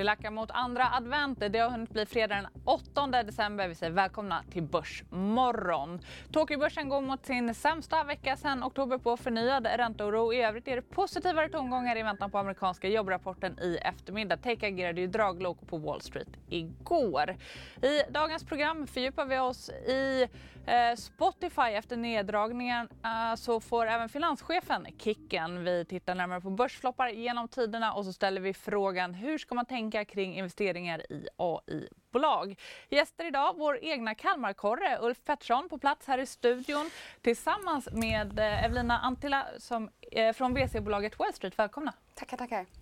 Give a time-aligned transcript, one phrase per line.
[0.00, 1.38] Det lackar mot andra advent.
[1.50, 3.68] Det har hunnit bli fredag den 8 december.
[3.68, 6.00] Vi säger välkomna till Börsmorgon.
[6.32, 10.32] Tokyobörsen går mot sin sämsta vecka sedan oktober på förnyad ränteoro.
[10.32, 14.36] I övrigt är det positivare tongångar i väntan på amerikanska jobbrapporten i eftermiddag.
[14.36, 17.36] Tech agerade ju draglok på Wall Street igår.
[17.82, 20.28] I dagens program fördjupar vi oss i
[20.66, 25.64] Eh, Spotify efter neddragningen eh, så får även finanschefen kicken.
[25.64, 29.66] Vi tittar närmare på börsfloppar genom tiderna och så ställer vi frågan hur ska man
[29.66, 32.56] tänka tänka kring investeringar i AI-bolag.
[32.90, 38.64] Gäster idag, vår egna Kalmarkorre Ulf Pettersson på plats här i studion tillsammans med eh,
[38.64, 39.90] Evelina Antila som,
[40.34, 41.58] från VC-bolaget Wall Street.
[41.58, 41.92] Välkomna!
[42.14, 42.79] Tackar, tackar.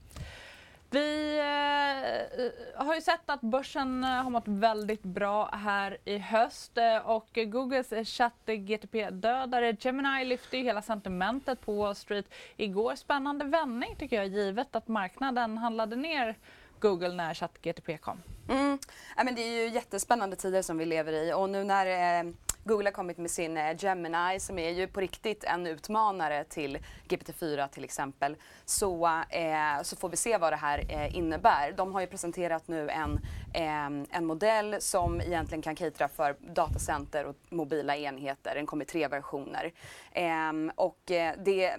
[0.91, 6.79] Vi eh, har ju sett att börsen eh, har mått väldigt bra här i höst
[6.79, 12.95] eh, och Googles chatt-GTP-dödare Gemini lyfte ju hela sentimentet på Wall Street igår.
[12.95, 16.37] Spännande vändning tycker jag givet att marknaden handlade ner
[16.81, 18.23] Google när ChatGTP kom?
[18.49, 18.79] Mm.
[19.17, 22.33] Ja, men det är ju jättespännande tider som vi lever i och nu när eh,
[22.69, 26.79] Google har kommit med sin eh, Gemini som är ju på riktigt en utmanare till
[27.09, 28.37] GPT-4 till exempel.
[28.65, 31.73] Så, eh, så får vi se vad det här eh, innebär.
[31.77, 33.21] De har ju presenterat nu en,
[33.53, 38.55] Ehm, en modell som egentligen kan catera för datacenter och mobila enheter.
[38.55, 39.73] Den kommer i tre versioner.
[40.13, 41.77] Ehm, och eh, det,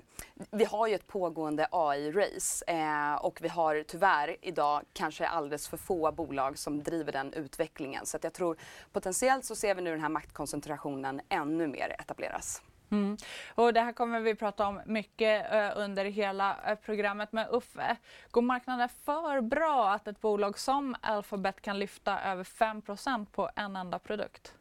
[0.52, 5.78] vi har ju ett pågående AI-race eh, och vi har tyvärr idag kanske alldeles för
[5.78, 8.06] få bolag som driver den utvecklingen.
[8.06, 8.58] Så att jag tror
[8.92, 12.62] potentiellt så ser vi nu den här maktkoncentrationen ännu mer etableras.
[12.92, 13.18] Mm.
[13.56, 17.98] Och det här kommer vi prata om mycket eh, under hela eh, programmet med Uffe.
[18.32, 23.76] Går marknaden för bra att ett bolag som Alphabet kan lyfta över 5% på en
[23.76, 24.54] enda produkt?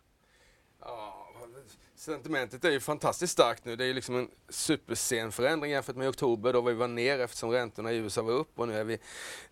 [0.81, 1.29] Ja,
[1.99, 3.77] Sentimentet är ju fantastiskt starkt nu.
[3.77, 7.93] Det är liksom en supersen förändring jämfört med oktober då vi var ner eftersom räntorna
[7.93, 8.99] i USA var upp och nu är vi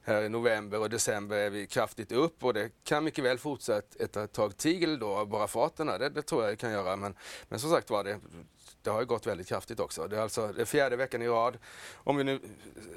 [0.03, 4.23] här i november och december är vi kraftigt upp och det kan mycket väl fortsätta
[4.23, 5.87] ett tag till då, bara farten.
[5.87, 7.17] Det, det tror jag det kan göra men,
[7.49, 8.21] men som sagt var det
[8.87, 10.09] det har ju gått väldigt kraftigt också.
[10.09, 11.59] Det är alltså det är fjärde veckan i rad.
[11.95, 12.41] Om vi nu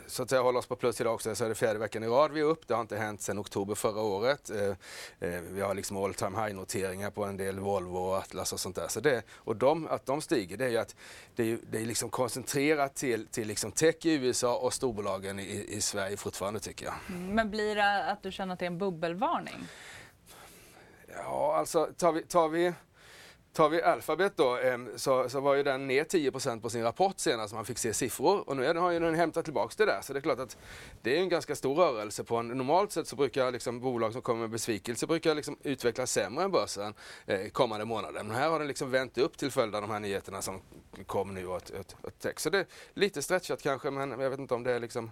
[0.08, 2.08] så att säga håller oss på plus idag också så är det fjärde veckan i
[2.08, 2.68] rad vi är upp.
[2.68, 4.50] Det har inte hänt sedan oktober förra året.
[4.50, 8.54] Eh, eh, vi har liksom all time high noteringar på en del Volvo och Atlas
[8.54, 8.88] och sånt där.
[8.88, 10.96] Så det, och de, att de stiger det är ju att
[11.36, 15.66] det är, det är liksom koncentrerat till, till liksom tech i USA och storbolagen i,
[15.70, 16.96] i Sverige fortfarande tycker jag.
[17.10, 19.68] Mm, men blir det att du känner att det är en bubbelvarning?
[21.16, 22.74] Ja, alltså tar vi, tar vi
[23.60, 24.58] Tar vi Alphabet då
[24.96, 28.50] så, så var ju den ner 10% på sin rapport senast man fick se siffror
[28.50, 30.58] och nu har ju den hämtat tillbaks det där så det är klart att
[31.02, 34.22] det är en ganska stor rörelse på en, normalt sett så brukar liksom bolag som
[34.22, 36.94] kommer med besvikelse brukar liksom utvecklas sämre än börsen
[37.26, 38.24] eh, kommande månader.
[38.24, 40.62] Men här har den liksom vänt upp till följd av de här nyheterna som
[41.06, 41.96] kom nu och ett,
[42.26, 45.12] ett, Så det är lite stretchat kanske men jag vet inte om det är liksom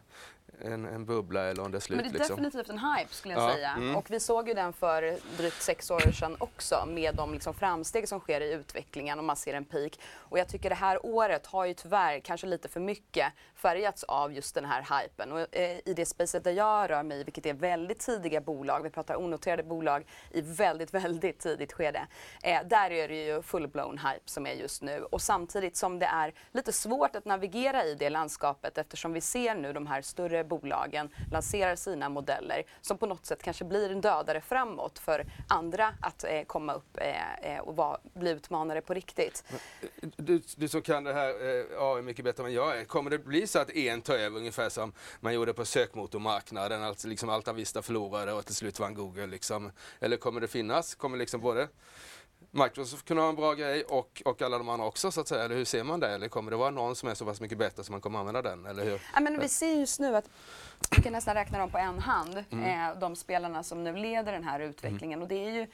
[0.61, 1.97] en, en bubbla eller om det är slut.
[1.97, 2.43] Men det är liksom.
[2.43, 3.53] definitivt en hype skulle jag ja.
[3.53, 3.71] säga.
[3.71, 3.95] Mm.
[3.95, 8.07] Och vi såg ju den för drygt sex år sedan också med de liksom framsteg
[8.07, 9.99] som sker i utvecklingen och man ser en peak.
[10.15, 14.33] Och jag tycker det här året har ju tyvärr kanske lite för mycket färgats av
[14.33, 15.31] just den här hypen.
[15.31, 18.89] Och eh, i det spacet där jag rör mig, vilket är väldigt tidiga bolag, vi
[18.89, 22.07] pratar onoterade bolag i väldigt, väldigt tidigt skede.
[22.43, 25.03] Eh, där är det ju full-blown hype som är just nu.
[25.11, 29.55] Och samtidigt som det är lite svårt att navigera i det landskapet eftersom vi ser
[29.55, 34.01] nu de här större bolagen lanserar sina modeller som på något sätt kanske blir en
[34.01, 38.93] dödare framåt för andra att eh, komma upp eh, eh och vara, bli utmanare på
[38.93, 39.43] riktigt.
[39.49, 43.09] Eh, du, du som kan det här eh, AI mycket bättre än jag är, kommer
[43.09, 47.29] det bli så att en tar över ungefär som man gjorde på sökmotormarknaden, alltså liksom
[47.29, 49.71] Alta Vista förlorade och till slut vann Google liksom.
[49.99, 51.67] Eller kommer det finnas, kommer liksom både
[52.51, 55.43] Microsoft kunna ha en bra grej och, och alla de andra också så att säga?
[55.43, 56.09] Eller hur ser man det?
[56.09, 58.41] Eller kommer det vara någon som är så pass mycket bättre som man kommer använda
[58.41, 58.65] den?
[58.65, 59.01] Eller hur?
[59.13, 60.29] Ja, men vi ser just nu att
[60.95, 62.89] vi kan nästan räkna dem på en hand, mm.
[62.91, 65.19] eh, de spelarna som nu leder den här utvecklingen.
[65.19, 65.21] Mm.
[65.21, 65.67] Och det är ju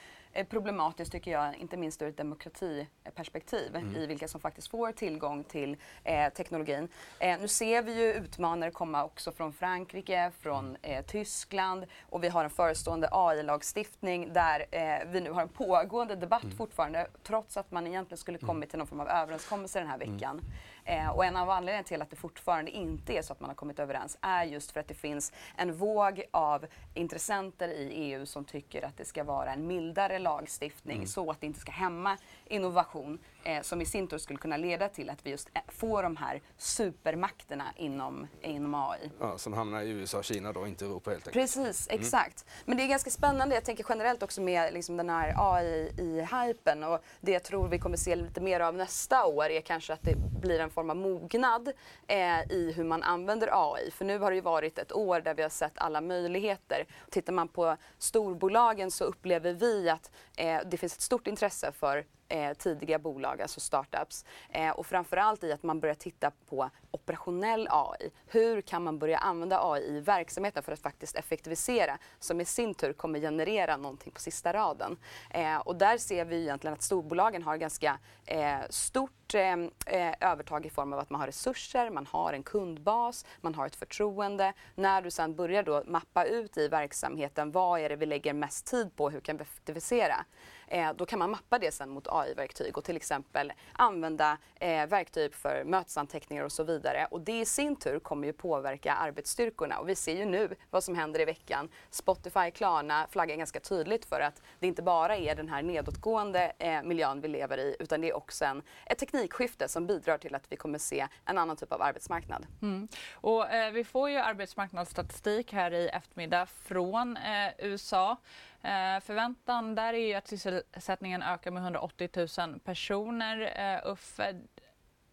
[0.50, 3.96] problematiskt tycker jag, inte minst ur ett demokratiperspektiv mm.
[3.96, 6.88] i vilka som faktiskt får tillgång till eh, teknologin.
[7.20, 10.98] Eh, nu ser vi ju utmanare komma också från Frankrike, från mm.
[10.98, 16.16] eh, Tyskland och vi har en förestående AI-lagstiftning där eh, vi nu har en pågående
[16.16, 16.58] debatt mm.
[16.58, 18.48] fortfarande trots att man egentligen skulle mm.
[18.48, 20.42] kommit till någon form av överenskommelse den här veckan.
[20.86, 23.56] Eh, och en av anledningarna till att det fortfarande inte är så att man har
[23.56, 28.46] kommit överens är just för att det finns en våg av intressenter i EU som
[28.46, 31.08] tycker att det ska vara en mildare lagstiftning mm.
[31.08, 34.90] så att det inte ska hämma innovation eh, som i sin tur skulle kunna leda
[34.90, 39.12] till att vi just eh, får de här supermakterna inom, inom AI.
[39.20, 41.34] Ja, som hamnar i USA och Kina då, inte Europa helt enkelt.
[41.34, 42.02] Precis, mm.
[42.02, 42.46] exakt.
[42.46, 42.64] Mm.
[42.66, 47.04] Men det är ganska spännande, jag tänker generellt också med liksom den här AI-hypen och
[47.22, 50.16] det jag tror vi kommer se lite mer av nästa år är kanske att det
[50.42, 51.72] blir en form av mognad
[52.08, 53.92] eh, i hur man använder AI.
[53.92, 56.86] För nu har det ju varit ett år där vi har sett alla möjligheter.
[57.10, 62.06] Tittar man på storbolagen så upplever vi att eh, det finns ett stort intresse för
[62.34, 64.26] eh, tidiga bolag, alltså startups.
[64.50, 68.12] Eh, och framförallt i att man börjar titta på operationell AI.
[68.28, 72.74] Hur kan man börja använda AI i verksamheten för att faktiskt effektivisera som i sin
[72.74, 74.98] tur kommer generera någonting på sista raden.
[75.30, 79.54] Eh, och där ser vi egentligen att storbolagen har ganska eh, stort eh,
[79.86, 83.66] eh, övertag i form av att man har resurser, man har en kundbas, man har
[83.66, 84.54] ett förtroende.
[84.76, 88.66] När du sen börjar då mappa ut i verksamheten, vad är det vi lägger mest
[88.66, 90.26] tid på, hur kan vi effektivisera?
[90.74, 95.34] Eh, då kan man mappa det sen mot AI-verktyg och till exempel använda eh, verktyg
[95.36, 97.08] för mötesanteckningar och så vidare.
[97.12, 100.84] Och det i sin tur kommer ju påverka arbetsstyrkorna och vi ser ju nu vad
[100.84, 101.70] som händer i veckan.
[101.90, 106.84] Spotify, Klarna flaggar ganska tydligt för att det inte bara är den här nedåtgående eh,
[106.84, 110.46] miljön vi lever i utan det är också en, ett teknikskifte som bidrar till att
[110.50, 112.46] vi kommer se en annan typ av arbetsmarknad.
[112.62, 112.88] Mm.
[113.14, 118.18] Och, eh, vi får ju arbetsmarknadsstatistik här i eftermiddag från eh, USA.
[118.64, 123.54] Eh, förväntan där är ju att sysselsättningen ökar med 180 000 personer.
[123.56, 124.42] Eh, Uffe,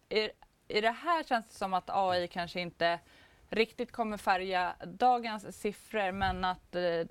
[0.09, 0.29] i,
[0.67, 2.99] i det här känns det som att AI kanske inte
[3.49, 7.05] riktigt kommer färga dagens siffror men att eh,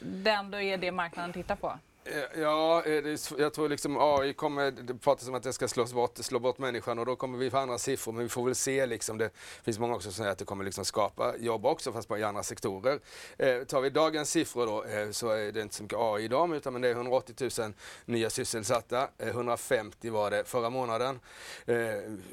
[0.00, 1.78] det ändå är det marknaden tittar på.
[2.10, 5.92] Eh, ja, eh, jag tror liksom AI kommer, det pratas om att det ska slås
[5.92, 8.54] bort, slå bort människan och då kommer vi få andra siffror men vi får väl
[8.54, 9.18] se liksom.
[9.18, 9.30] Det
[9.64, 12.22] finns många också som säger att det kommer liksom skapa jobb också fast bara i
[12.24, 13.00] andra sektorer.
[13.36, 16.54] Eh, tar vi dagens siffror då eh, så är det inte så mycket AI idag
[16.54, 17.72] utan men det är 180 000
[18.04, 19.08] nya sysselsatta.
[19.18, 21.20] Eh, 150 var det förra månaden.
[21.66, 21.76] Eh,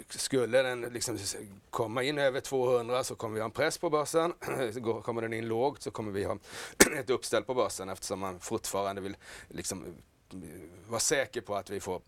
[0.10, 1.18] skulle den liksom
[1.70, 4.34] komma in över 200 så kommer vi ha en press på börsen.
[5.04, 6.38] kommer den in lågt så kommer vi ha
[7.00, 9.18] ett uppställ på börsen eftersom man fortfarande vill
[9.48, 9.96] liksom Liksom,
[10.88, 12.02] vara säker på att vi får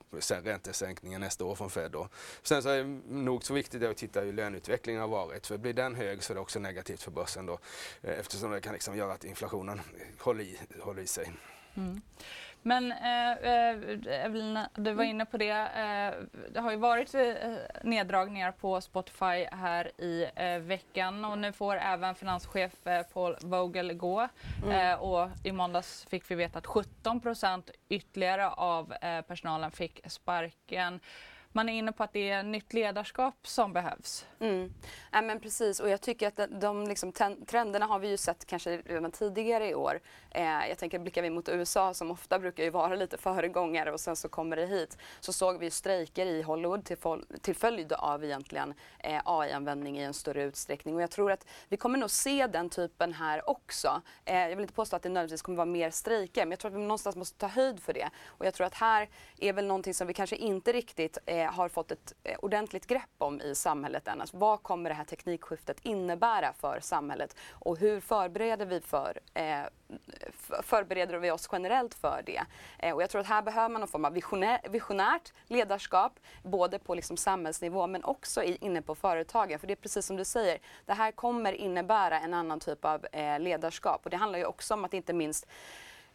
[0.44, 1.92] räntesänkningen nästa år från Fed.
[1.92, 2.09] Då.
[2.44, 5.48] Sen så är det nog så viktigt att titta hur löneutvecklingen har varit.
[5.48, 7.59] För blir den hög så är det också negativt för börsen då
[8.01, 9.81] eh, eftersom det kan liksom göra att inflationen
[10.19, 11.33] håller i, håller i sig.
[11.75, 12.01] Mm.
[12.62, 15.51] Men eh, eh, Evelina, du var inne på det.
[15.51, 16.13] Eh,
[16.54, 17.33] det har ju varit eh,
[17.83, 23.94] neddragningar på Spotify här i eh, veckan och nu får även finanschef eh, Paul Vogel
[23.94, 24.27] gå.
[24.63, 25.00] Mm.
[25.00, 28.94] och I måndags fick vi veta att 17 procent ytterligare av
[29.27, 31.00] personalen fick sparken
[31.57, 34.25] man är inne på att det är nytt ledarskap som behövs.
[34.39, 34.74] Mm.
[35.12, 37.12] Ja, men precis och jag tycker att de liksom,
[37.48, 40.00] trenderna har vi ju sett kanske redan tidigare i år.
[40.31, 44.00] Eh, jag tänker blickar vi mot USA som ofta brukar ju vara lite föregångare och
[44.00, 44.98] sen så kommer det hit.
[45.19, 46.98] Så såg vi strejker i Hollywood till,
[47.42, 51.77] till följd av egentligen eh, AI-användning i en större utsträckning och jag tror att vi
[51.77, 54.01] kommer nog se den typen här också.
[54.25, 56.71] Eh, jag vill inte påstå att det nödvändigtvis kommer vara mer strejker men jag tror
[56.71, 58.09] att vi någonstans måste ta höjd för det.
[58.27, 61.53] Och jag tror att här är väl någonting som vi kanske inte riktigt eh, Eh,
[61.53, 64.21] har fått ett eh, ordentligt grepp om i samhället än.
[64.21, 69.61] Alltså, vad kommer det här teknikskiftet innebära för samhället och hur förbereder vi, för, eh,
[70.63, 72.42] förbereder vi oss generellt för det?
[72.80, 76.80] Eh, och jag tror att här behöver man någon form av visionär, visionärt ledarskap både
[76.80, 79.59] på liksom samhällsnivå men också i, inne på företagen.
[79.59, 83.06] För det är precis som du säger, det här kommer innebära en annan typ av
[83.11, 85.47] eh, ledarskap och det handlar ju också om att inte minst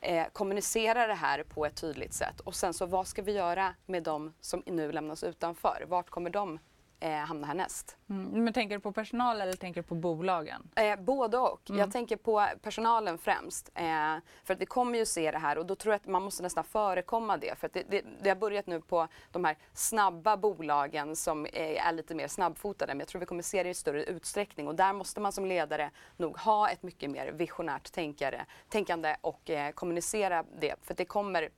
[0.03, 2.41] eh, kommunicera det här på ett tydligt sätt.
[2.41, 5.85] Och sen så vad ska vi göra med de som nu lämnas utanför?
[5.89, 6.59] Vart kommer de
[7.03, 7.97] eh, hamna härnäst.
[8.11, 8.45] Mm.
[8.45, 10.71] Men tänker du på personal eller tänker du på bolagen?
[10.77, 11.71] Eh, både och.
[11.71, 11.81] Mm.
[11.81, 13.71] Jag tänker på personalen främst.
[13.75, 16.23] Eh, för att vi kommer ju se det här och då tror jag att man
[16.23, 17.59] måste nästan förekomma det.
[17.59, 21.87] För att det, det, det har börjat nu på de här snabba bolagen som eh,
[21.87, 22.95] är lite mer snabbfotade.
[22.95, 25.47] Men jag tror vi kommer se det i större utsträckning och där måste man som
[25.47, 30.75] ledare nog ha ett mycket mer visionärt tänkare, tänkande och eh, kommunicera det.
[30.83, 31.49] För det kommer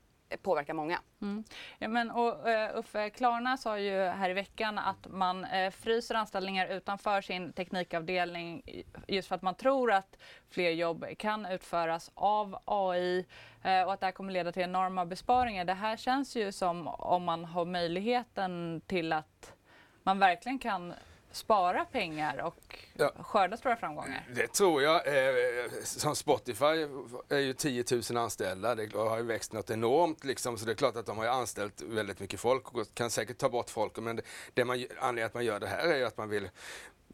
[0.42, 1.00] påverkar många.
[1.22, 1.44] Mm.
[1.78, 6.14] Ja, men, och, uh, Uffe Klarna sa ju här i veckan att man uh, fryser
[6.14, 8.62] anställningar utanför sin teknikavdelning
[9.08, 10.16] just för att man tror att
[10.50, 13.18] fler jobb kan utföras av AI
[13.64, 15.64] uh, eh, och att det här kommer leda till enorma besparingar.
[15.64, 19.54] Det här känns ju som om man har möjligheten till att
[20.02, 20.94] man verkligen kan
[21.34, 23.12] spara pengar och ja.
[23.20, 24.28] skörda stora framgångar?
[24.34, 25.06] Det tror jag.
[25.06, 26.86] Eh, som Spotify
[27.28, 28.74] är ju 10 000 anställda.
[28.74, 31.82] Det har ju växt något enormt liksom, så det är klart att de har anställt
[31.82, 33.98] väldigt mycket folk och kan säkert ta bort folk.
[33.98, 34.22] Men det,
[34.54, 36.48] det man, anledningen att man gör det här är ju att man vill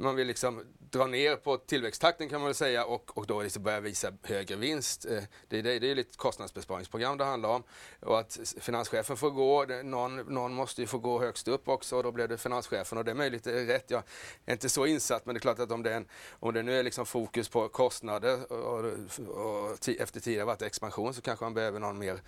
[0.00, 3.62] man vill liksom dra ner på tillväxttakten kan man väl säga och, och då liksom
[3.62, 5.04] börja visa högre vinst.
[5.04, 7.62] Eh, det, det, det är lite kostnadsbesparingsprogram det handlar om.
[8.00, 12.02] Och att finanschefen får gå, någon, någon måste ju få gå högst upp också och
[12.02, 13.90] då blir det finanschefen och det är möjligt, det är rätt.
[13.90, 14.02] Jag
[14.46, 16.06] är inte så insatt men det är klart att om det, en,
[16.40, 18.84] om det nu är liksom fokus på kostnader och, och,
[19.28, 22.20] och efter tidigare varit expansion så kanske man behöver någon mer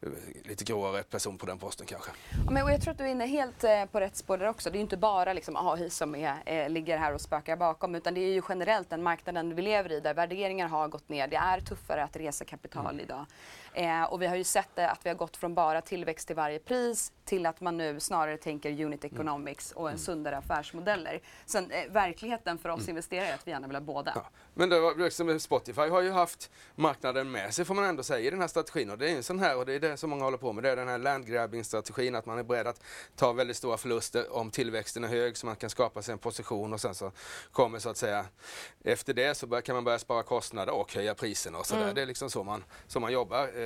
[0.00, 0.08] eh,
[0.44, 2.10] lite gråare person på den posten kanske.
[2.50, 4.70] men, och jag tror att du är inne helt eh, på rätt spår där också.
[4.70, 7.94] Det är ju inte bara liksom AI som är, eh, ligger här och spökar bakom
[7.94, 11.28] utan det är ju generellt den marknaden vi lever i där värderingar har gått ner.
[11.28, 13.00] Det är tuffare att resa kapital mm.
[13.00, 13.26] idag.
[13.76, 16.58] Eh, och vi har ju sett att vi har gått från bara tillväxt till varje
[16.58, 19.14] pris till att man nu snarare tänker unit mm.
[19.14, 19.98] economics och en mm.
[19.98, 21.20] sundare affärsmodeller.
[21.46, 22.90] Sen eh, verkligheten för oss mm.
[22.90, 24.12] investerare är att vi gärna vill ha båda.
[24.14, 24.26] Ja.
[24.54, 28.20] Men det var, liksom, Spotify har ju haft marknaden med sig får man ändå säga
[28.20, 30.10] i den här strategin och det är en sån här och det är det som
[30.10, 30.64] många håller på med.
[30.64, 32.82] Det är den här landgrabbing-strategin att man är beredd att
[33.16, 36.72] ta väldigt stora förluster om tillväxten är hög så man kan skapa sig en position
[36.72, 37.12] och sen så
[37.52, 38.26] kommer så att säga
[38.84, 41.82] efter det så kan man börja spara kostnader och höja priserna och sådär.
[41.82, 41.94] Mm.
[41.94, 43.65] Det är liksom så man, så man jobbar.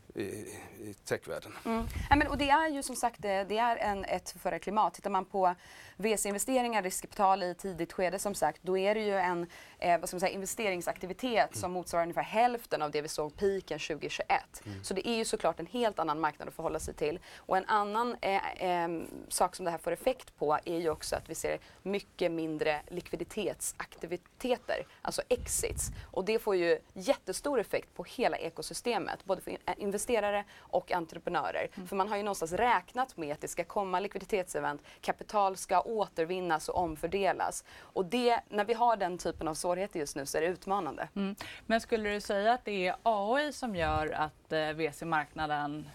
[0.15, 1.53] i, i techvärlden.
[1.65, 1.85] Mm.
[2.09, 4.93] Ja, men, och det är ju som sagt det, det är en, ett förra klimat.
[4.93, 5.55] Tittar man på
[5.97, 9.47] VC-investeringar, riskkapital i tidigt skede som sagt, då är det ju en
[9.79, 11.61] eh, vad ska man säga, investeringsaktivitet mm.
[11.61, 14.61] som motsvarar ungefär hälften av det vi såg piken 2021.
[14.65, 14.83] Mm.
[14.83, 17.19] Så det är ju såklart en helt annan marknad att förhålla sig till.
[17.35, 18.89] Och en annan eh, eh,
[19.27, 22.81] sak som det här får effekt på är ju också att vi ser mycket mindre
[22.87, 25.91] likviditetsaktiviteter, alltså exits.
[26.11, 29.57] Och det får ju jättestor effekt på hela ekosystemet, både för
[30.01, 31.67] investerare och entreprenörer.
[31.75, 31.87] Mm.
[31.87, 36.69] För man har ju någonstans räknat med att det ska komma likviditetsevent, kapital ska återvinnas
[36.69, 37.63] och omfördelas.
[37.81, 41.07] Och det, när vi har den typen av svårigheter just nu så är det utmanande.
[41.15, 41.35] Mm.
[41.65, 45.85] Men skulle du säga att det är AI som gör att eh, VC-marknaden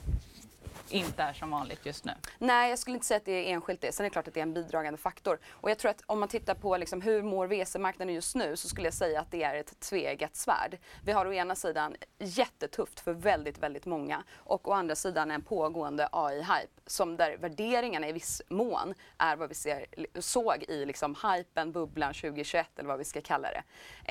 [0.90, 2.12] inte är som vanligt just nu?
[2.38, 3.93] Nej, jag skulle inte säga att det är enskilt det.
[3.93, 5.38] Sen är det klart att det är en bidragande faktor.
[5.50, 8.69] Och jag tror att om man tittar på liksom hur mår VC-marknaden just nu så
[8.69, 10.78] skulle jag säga att det är ett tveeggat svärd.
[11.05, 15.43] Vi har å ena sidan jättetufft för väldigt, väldigt många och å andra sidan en
[15.43, 19.87] pågående AI-hype som där värderingarna i viss mån är vad vi ser,
[20.21, 23.62] såg i liksom hypen, bubblan 2021 eller vad vi ska kalla det.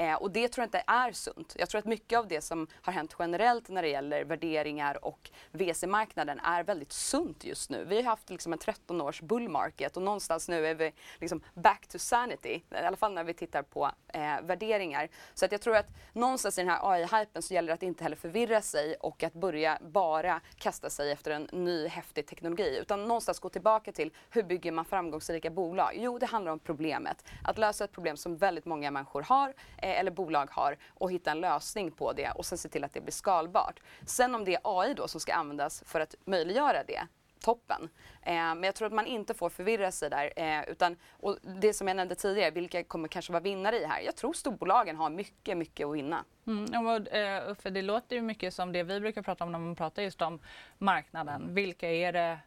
[0.03, 1.55] Eh, och det tror jag inte är sunt.
[1.59, 5.31] Jag tror att mycket av det som har hänt generellt när det gäller värderingar och
[5.51, 7.85] VC-marknaden är väldigt sunt just nu.
[7.85, 11.41] Vi har haft liksom en 13 års bull market och någonstans nu är vi liksom
[11.53, 12.61] back to sanity.
[12.71, 15.09] I alla fall när vi tittar på eh, värderingar.
[15.33, 18.03] Så att jag tror att någonstans i den här AI-hypen så gäller det att inte
[18.03, 22.77] heller förvirra sig och att börja bara kasta sig efter en ny häftig teknologi.
[22.81, 25.91] Utan någonstans gå tillbaka till hur bygger man framgångsrika bolag?
[25.95, 27.25] Jo, det handlar om problemet.
[27.43, 31.31] Att lösa ett problem som väldigt många människor har eh, eller bolag har och hitta
[31.31, 33.79] en lösning på det och sen se till att det blir skalbart.
[34.05, 37.07] Sen om det är AI då som ska användas för att möjliggöra möjliggöra det
[37.39, 37.89] toppen.
[38.21, 40.33] Eh, men jag tror att man inte får förvirra sig där.
[40.35, 44.01] Eh, utan, och det som jag nämnde tidigare, vilka kommer kanske vara vinnare i här?
[44.01, 46.23] Jag tror storbolagen har mycket, mycket att vinna.
[46.47, 49.59] Mm, och, uh, Uffe, det låter ju mycket som det vi brukar prata om när
[49.59, 50.39] man pratar just om
[50.77, 51.53] marknaden.
[51.55, 52.39] Vilka är det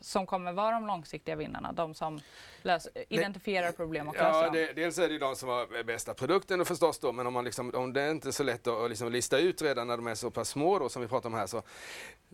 [0.00, 1.72] som kommer vara de långsiktiga vinnarna?
[1.72, 2.20] De som
[2.62, 6.64] lös, identifierar problem och löser ja, det, Dels är det de som har bästa produkten
[6.64, 9.12] förstås då, men om, man liksom, om det är inte är så lätt att liksom
[9.12, 11.46] lista ut redan när de är så pass små då, som vi pratar om här
[11.46, 11.62] så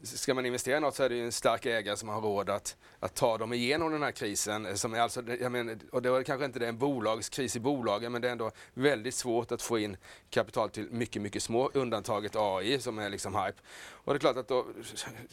[0.02, 2.76] ska man investera i något så är det en stark ägare som har råd att,
[3.00, 4.78] att ta dem igenom den här krisen.
[4.78, 7.61] Som är alltså, jag menar, och det är kanske inte det är en bolagskris i
[7.61, 9.97] bolagen men det är ändå väldigt svårt att få in
[10.31, 13.59] kapital till mycket, mycket små, undantaget AI som är liksom hype.
[13.90, 14.66] Och det är klart att då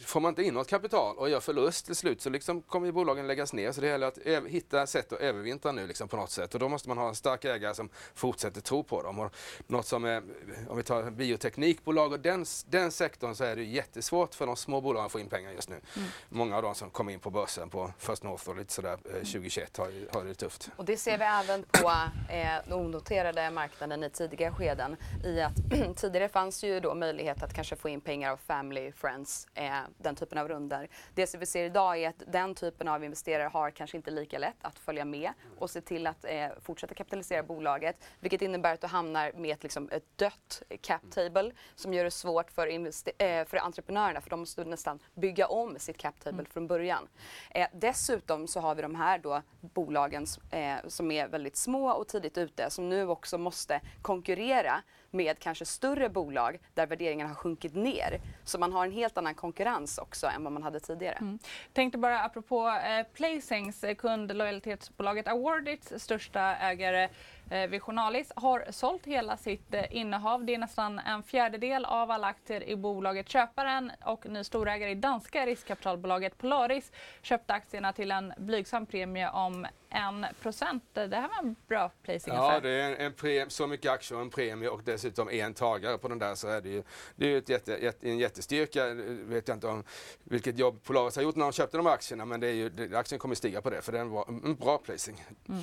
[0.06, 2.92] får man inte in något kapital och gör förlust till slut så liksom kommer ju
[2.92, 3.72] bolagen läggas ner.
[3.72, 6.68] Så det gäller att hitta sätt att övervintra nu liksom på något sätt och då
[6.68, 9.18] måste man ha en stark ägare som fortsätter tro på dem.
[9.18, 9.34] Och
[9.66, 10.22] något som är,
[10.68, 14.80] om vi tar bioteknikbolag och den, den sektorn så är det jättesvårt för de små
[14.80, 15.80] bolagen att få in pengar just nu.
[15.96, 16.08] Mm.
[16.28, 19.12] Många av de som kom in på börsen på First North och lite sådär eh,
[19.12, 20.70] 2021 har, har det tufft.
[20.76, 21.92] Och det ser vi även på
[22.32, 25.52] eh, onoterade marknaden i tidiga skeden i att
[25.96, 30.16] tidigare fanns ju då möjlighet att kanske få in pengar av family, friends, eh, den
[30.16, 30.88] typen av runder.
[31.14, 34.38] Det som vi ser idag är att den typen av investerare har kanske inte lika
[34.38, 38.80] lätt att följa med och se till att eh, fortsätta kapitalisera bolaget, vilket innebär att
[38.80, 43.44] du hamnar med ett, liksom, ett dött cap table som gör det svårt för, eh,
[43.44, 46.46] för entreprenörerna för de måste nästan bygga om sitt cap table mm.
[46.46, 47.08] från början.
[47.50, 52.08] Eh, dessutom så har vi de här då bolagen eh, som är väldigt små och
[52.08, 57.74] tidigt ute som nu också måste konkurrera med kanske större bolag där värderingen har sjunkit
[57.74, 58.20] ner.
[58.44, 61.16] Så man har en helt annan konkurrens också än vad man hade tidigare.
[61.20, 61.38] Mm.
[61.72, 67.08] Tänkte bara apropå eh, Placings, eh, kundlojalitetsbolaget Awardits största ägare
[67.52, 70.44] Visionalis har sålt hela sitt eh, innehav.
[70.44, 73.28] Det är nästan en fjärdedel av alla aktier i bolaget.
[73.28, 76.92] Köparen och ny storägare i danska riskkapitalbolaget Polaris
[77.22, 82.60] köpte aktierna till en blygsam premie om 1% Det här var en bra placing Ja,
[82.60, 85.98] det är en, en premie, så mycket aktier och en premie och dessutom en tagare
[85.98, 86.82] på den där så är det ju,
[87.16, 88.94] det är ett jätte, jätte, en jättestyrka.
[88.94, 89.84] Vet jag inte om
[90.24, 92.96] vilket jobb Polaris har gjort när de köpte de här aktierna men det är ju,
[92.96, 95.24] aktien kommer stiga på det för det är en, en bra placing.
[95.48, 95.62] Mm.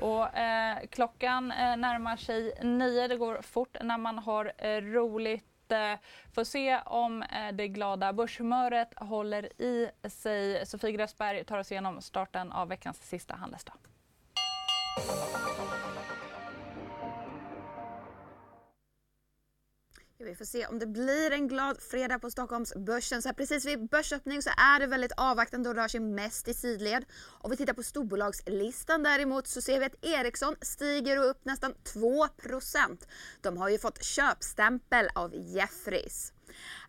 [0.00, 3.08] Och, eh, klockan eh, närmar sig nio.
[3.08, 5.72] Det går fort när man har eh, roligt.
[5.72, 5.98] Eh,
[6.34, 10.66] får se om eh, det glada börshumöret håller i sig.
[10.66, 13.76] Sofie Gräsberg tar oss igenom starten av veckans sista handelsdag.
[20.22, 23.22] Vi får se om det blir en glad fredag på Stockholmsbörsen.
[23.22, 26.54] Så här, precis vid börsöppning så är det väldigt avvaktande och rör sig mest i
[26.54, 27.04] sidled.
[27.28, 32.28] Om vi tittar på storbolagslistan däremot så ser vi att Ericsson stiger upp nästan 2%
[33.40, 36.32] De har ju fått köpstämpel av Jeffries.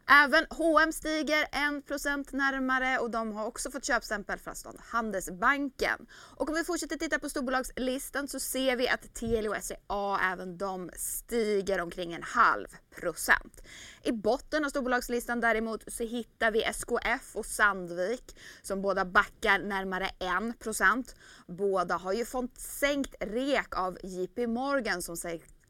[0.08, 6.08] Även H&M stiger 1% närmare och de har också fått köpstämpel från Handelsbanken.
[6.12, 10.58] Och om vi fortsätter titta på storbolagslistan så ser vi att Telia och SCA även
[10.58, 12.68] de stiger omkring en halv
[13.02, 13.62] procent.
[14.04, 20.06] I botten av storbolagslistan däremot så hittar vi SKF och Sandvik som båda backar närmare
[20.06, 21.16] 1 procent.
[21.48, 25.18] Båda har ju fått sänkt rek av JP Morgan som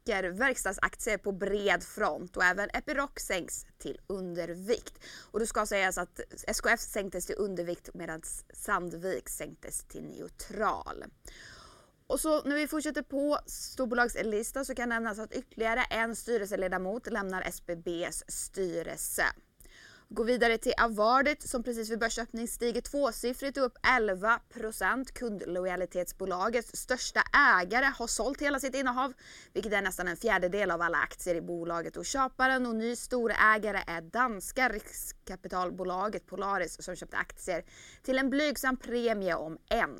[0.06, 4.98] sjunker verkstadsaktier på bred front och även Epiroc sänks till undervikt.
[5.32, 8.22] Och det ska sägas att SKF sänktes till undervikt medan
[8.54, 11.04] Sandvik sänktes till neutral.
[12.06, 17.42] Och så när vi fortsätter på storbolagslistan så kan nämnas att ytterligare en styrelseledamot lämnar
[17.42, 19.24] SBBs styrelse.
[20.14, 27.22] Går vidare till Avardit som precis vid börsöppning stiger tvåsiffrigt upp 11% Kundlojalitetsbolagets största
[27.60, 29.12] ägare har sålt hela sitt innehav,
[29.52, 31.96] vilket är nästan en fjärdedel av alla aktier i bolaget.
[31.96, 37.64] Och köparen och ny storägare är danska riskkapitalbolaget Polaris som köpte aktier
[38.02, 39.90] till en blygsam premie om 1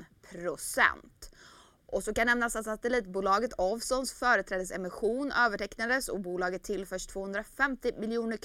[1.92, 8.38] och så kan nämnas att satellitbolaget Ovzons företrädesemission övertecknades och bolaget tillförs 250 miljoner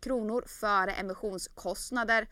[0.00, 2.28] kronor före emissionskostnader.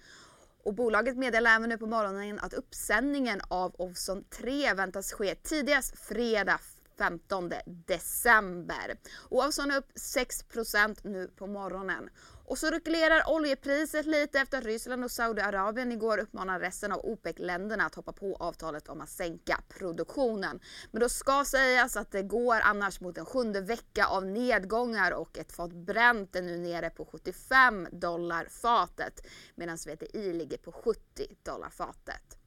[0.64, 5.98] Och bolaget meddelar även nu på morgonen att uppsändningen av Ovzon 3 väntas ske tidigast
[5.98, 6.60] fredag
[6.98, 8.98] 15 december.
[9.14, 12.10] Och Ovzon är upp 6% nu på morgonen.
[12.50, 17.86] Och så rekylerar oljepriset lite efter att Ryssland och Saudiarabien igår uppmanar resten av OPEC-länderna
[17.86, 20.60] att hoppa på avtalet om att sänka produktionen.
[20.90, 25.38] Men då ska sägas att det går annars mot en sjunde vecka av nedgångar och
[25.38, 31.00] ett fat bränt är nu nere på 75 dollar fatet medan VTI ligger på 70
[31.42, 32.38] dollar fatet.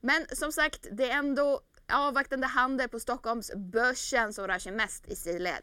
[0.00, 1.60] Men som sagt, det är ändå
[1.92, 5.62] avvaktande handel på Stockholmsbörsen som rör sig mest i sidled.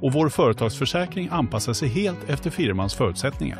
[0.00, 3.58] och vår företagsförsäkring anpassar sig helt efter firmans förutsättningar.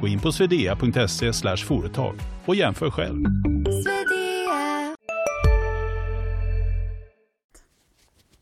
[0.00, 2.14] Gå in på swedea.se företag
[2.44, 3.24] och jämför själv.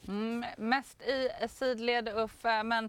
[0.09, 2.88] Mm, mest i sidled Uffe, eh, men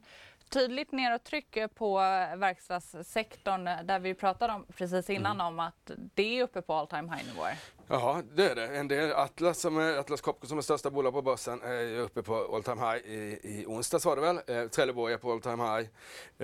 [0.49, 1.97] tydligt nedåttryck på
[2.35, 5.47] verkstadssektorn där vi pratade om precis innan mm.
[5.47, 7.57] om att det är uppe på all time high nivåer.
[7.91, 8.67] Ja, det är det.
[8.67, 12.23] En del Atlas, som är, Atlas Copco som är största bolag på börsen är uppe
[12.23, 14.39] på all time high i, i onsdags var det väl.
[14.47, 15.89] Eh, Trelleborg är på all time high.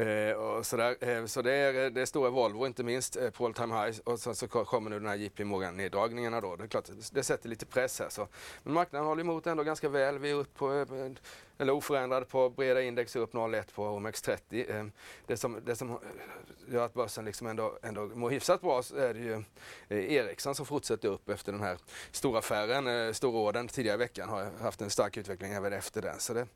[0.08, 0.96] Eh, och sådär.
[1.00, 4.00] Eh, så det är, det är stora Volvo inte minst eh, på all time high
[4.04, 6.56] och sen så kommer nu den här JP Morgan neddragningarna då.
[6.56, 8.10] Det är klart, det sätter lite press här.
[8.10, 8.28] Så.
[8.63, 10.20] Men marknaden håller emot ändå ganska väl.
[10.20, 10.86] Vi är upp på eh,
[11.58, 14.72] eller oförändrad på breda index upp 0,1 på OMX30.
[14.72, 14.91] Ehm,
[15.28, 16.00] det som, det som
[16.68, 19.44] gör att börsen liksom ändå, ändå mår hyfsat bra så är det ju
[19.89, 21.78] eh, Ericsson som fortsätter upp efter den här
[22.12, 26.20] stora affären, eh, storordern tidigare i veckan har haft en stark utveckling även efter den.
[26.20, 26.48] Så det,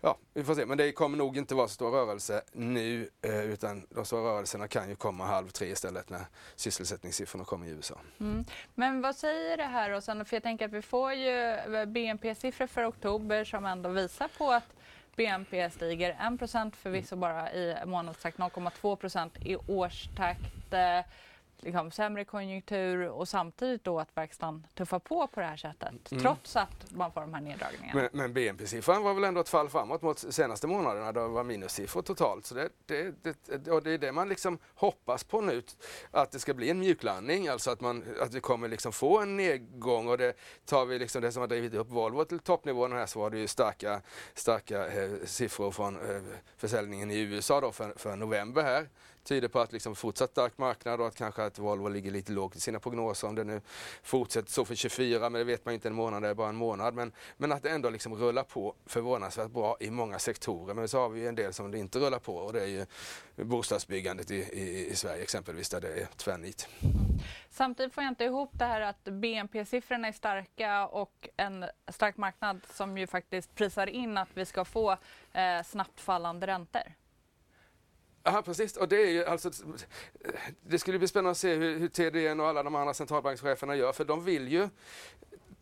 [0.00, 0.66] ja, vi får se.
[0.66, 4.68] Men det kommer nog inte vara så stor rörelse nu eh, utan de stora rörelserna
[4.68, 6.24] kan ju komma halv tre istället när
[6.56, 7.98] sysselsättningssiffrorna kommer i USA.
[8.20, 8.44] Mm.
[8.74, 11.84] Men vad säger det här och sen, för jag tänker att vi får ju eh,
[11.84, 14.74] BNP-siffror för oktober som ändå visar på att
[15.16, 20.72] BNP stiger 1% förvisso bara i månadstakt, 0,2% i årstakt.
[20.72, 21.00] Eh,
[21.62, 26.22] liksom, sämre konjunktur och samtidigt då att verkstaden tuffar på på det här sättet mm.
[26.22, 28.00] trots att man får de här neddragningarna.
[28.00, 31.44] Men, men BNP-siffran var väl ändå ett fall framåt mot senaste månaderna då det var
[31.44, 32.46] minussiffror totalt.
[32.46, 35.62] Så det, det, det, och det är det man liksom hoppas på nu,
[36.10, 39.36] att det ska bli en mjuklandning, alltså att, man, att vi kommer liksom få en
[39.36, 43.06] nedgång och det tar vi liksom det som har drivit upp Volvo till toppnivån här
[43.06, 44.00] så var det ju starka,
[44.34, 46.22] starka eh, siffror från eh,
[46.56, 48.88] försäljningen i USA då för, för november här
[49.28, 52.56] tyder på att liksom fortsatt stark marknad och att kanske att Volvo ligger lite lågt
[52.56, 53.60] i sina prognoser om det nu
[54.02, 56.56] fortsätter så för 24, men det vet man inte en månad, det är bara en
[56.56, 56.94] månad.
[56.94, 60.74] Men, men att det ändå liksom rullar på förvånansvärt bra i många sektorer.
[60.74, 62.86] Men så har vi en del som det inte rullar på och det är ju
[63.44, 66.68] bostadsbyggandet i, i, i Sverige exempelvis där det är tvärnit.
[67.50, 72.60] Samtidigt får jag inte ihop det här att BNP-siffrorna är starka och en stark marknad
[72.70, 74.92] som ju faktiskt prisar in att vi ska få
[75.32, 76.82] eh, snabbt fallande räntor.
[78.32, 78.76] Ja, precis.
[78.76, 80.30] Och det, är ju alltså, eh,
[80.62, 83.92] det skulle bli spännande att se hur, hur TDN och alla de andra centralbankscheferna gör,
[83.92, 84.68] för de vill ju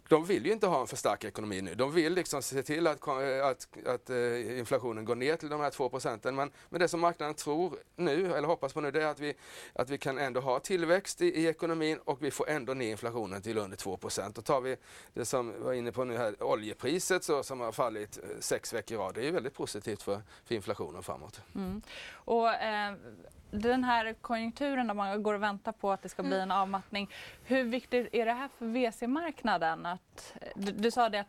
[0.08, 1.74] de vill ju inte ha en för stark ekonomi nu.
[1.74, 5.60] De vill liksom se till att, eh, att, att eh, inflationen går ner till de
[5.60, 6.34] här 2 procenten.
[6.34, 9.34] Men, men det som marknaden tror nu, eller hoppas på nu, det är att vi,
[9.72, 13.42] att vi kan ändå ha tillväxt i, i ekonomin och vi får ändå ner inflationen
[13.42, 14.38] till under 2 procent.
[14.38, 14.76] Och tar vi
[15.14, 18.72] det som vi var inne på nu här, oljepriset så, som har fallit eh, sex
[18.72, 21.40] veckor i rad, det är ju väldigt positivt för, för inflationen framåt.
[21.54, 21.82] Mm.
[22.12, 22.94] Och, eh,
[23.50, 26.56] den här konjunkturen där man går och väntar på att det ska bli en mm.
[26.56, 27.10] avmattning.
[27.44, 29.88] Hur viktigt är det här för VC-marknaden?
[30.54, 31.26] du, du, sa det att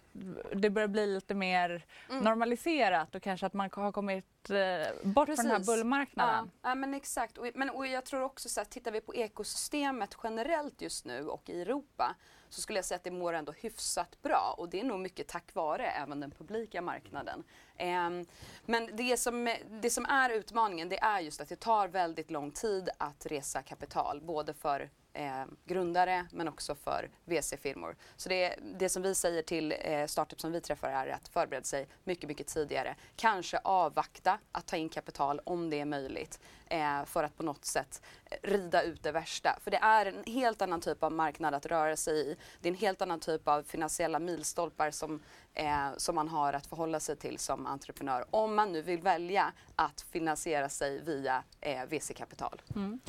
[0.54, 2.24] det börjar bli lite mer mm.
[2.24, 4.56] normaliserat och kanske att man har kommit eh,
[5.04, 5.44] bort Precis.
[5.46, 6.52] från den här bullmarknaden.
[6.62, 7.38] Ja, ja men exakt.
[7.38, 11.28] Och, men, och jag tror också så att tittar vi på ekosystemet generellt just nu
[11.28, 12.16] och i Europa
[12.50, 15.28] så skulle jag säga att det mår ändå hyfsat bra och det är nog mycket
[15.28, 17.44] tack vare även den publika marknaden.
[17.78, 18.26] Ehm,
[18.66, 22.52] men det som, det som är utmaningen det är just att det tar väldigt lång
[22.52, 27.96] tid att resa kapital både för eh, grundare men också för VC-firmor.
[28.16, 31.64] Så det, det som vi säger till eh, startups som vi träffar är att förbereda
[31.64, 32.96] sig mycket, mycket tidigare.
[33.16, 37.66] Kanske avvakta att ta in kapital om det är möjligt eh, för att på något
[37.66, 38.02] sätt
[38.42, 39.60] rida ut det värsta.
[39.64, 42.38] För det är en helt annan typ av marknad att röra sig i.
[42.62, 45.20] Det är en helt annan typ av finansiella milstolpar som,
[45.54, 48.26] eh, som man har att förhålla sig till som entreprenör.
[48.30, 52.62] Om man nu vill välja att finansiera sig via eh, VC-kapital.
[52.76, 53.00] Mm.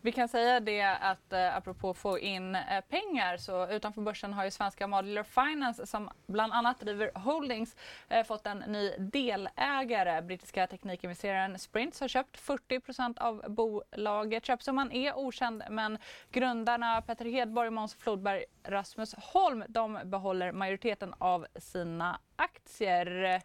[0.00, 4.44] Vi kan säga det att eh, apropå få in eh, pengar så utanför börsen har
[4.44, 7.76] ju svenska Modular Finance som bland annat driver Holdings
[8.08, 10.22] eh, fått en ny delägare.
[10.22, 14.46] Brittiska teknikinvesteraren Sprints har köpt 40% av bolaget.
[14.46, 15.98] Köpsumman är okänd men
[16.30, 23.42] grundarna Petter Hedborg, Måns Flodberg, Rasmus Holm de behåller majoriteten av sina aktier.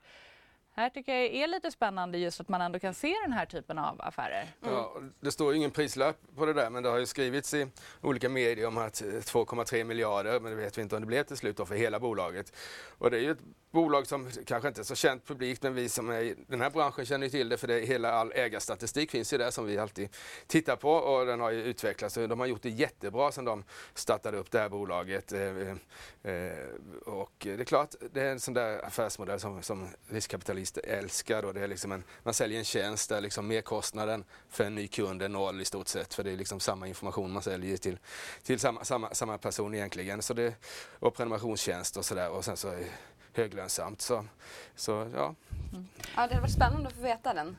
[0.76, 3.78] Här tycker jag är lite spännande just att man ändå kan se den här typen
[3.78, 4.48] av affärer.
[4.62, 4.74] Mm.
[4.74, 7.68] Ja, det står ju ingen prislapp på det där men det har ju skrivits i
[8.02, 11.24] olika medier om att eh, 2,3 miljarder men det vet vi inte om det blev
[11.24, 12.54] till slut då för hela bolaget.
[12.98, 13.42] Och det är ju ett
[13.74, 16.70] bolag som kanske inte är så känt publikt men vi som är i den här
[16.70, 20.10] branschen känner till det för det, hela all ägarstatistik finns ju där som vi alltid
[20.48, 22.16] tittar på och den har ju utvecklats.
[22.16, 25.34] De har gjort det jättebra sedan de startade upp det här bolaget.
[25.34, 25.76] Eh, eh,
[26.34, 26.68] eh,
[27.06, 31.46] och det är klart, det är en sån där affärsmodell som, som riskkapitalister älskar.
[31.46, 34.88] Och det är liksom en, man säljer en tjänst där liksom merkostnaden för en ny
[34.88, 38.00] kund är noll i stort sett för det är liksom samma information man säljer till,
[38.44, 40.22] till samma, samma, samma person egentligen.
[40.22, 40.54] Så det,
[41.00, 42.76] och prenumerationstjänst och sådär och sen så
[43.38, 44.02] höglönsamt.
[44.02, 44.26] Så,
[44.76, 45.36] så ja.
[45.74, 45.88] Mm.
[45.98, 46.02] ja.
[46.16, 47.58] Det hade varit spännande att få veta den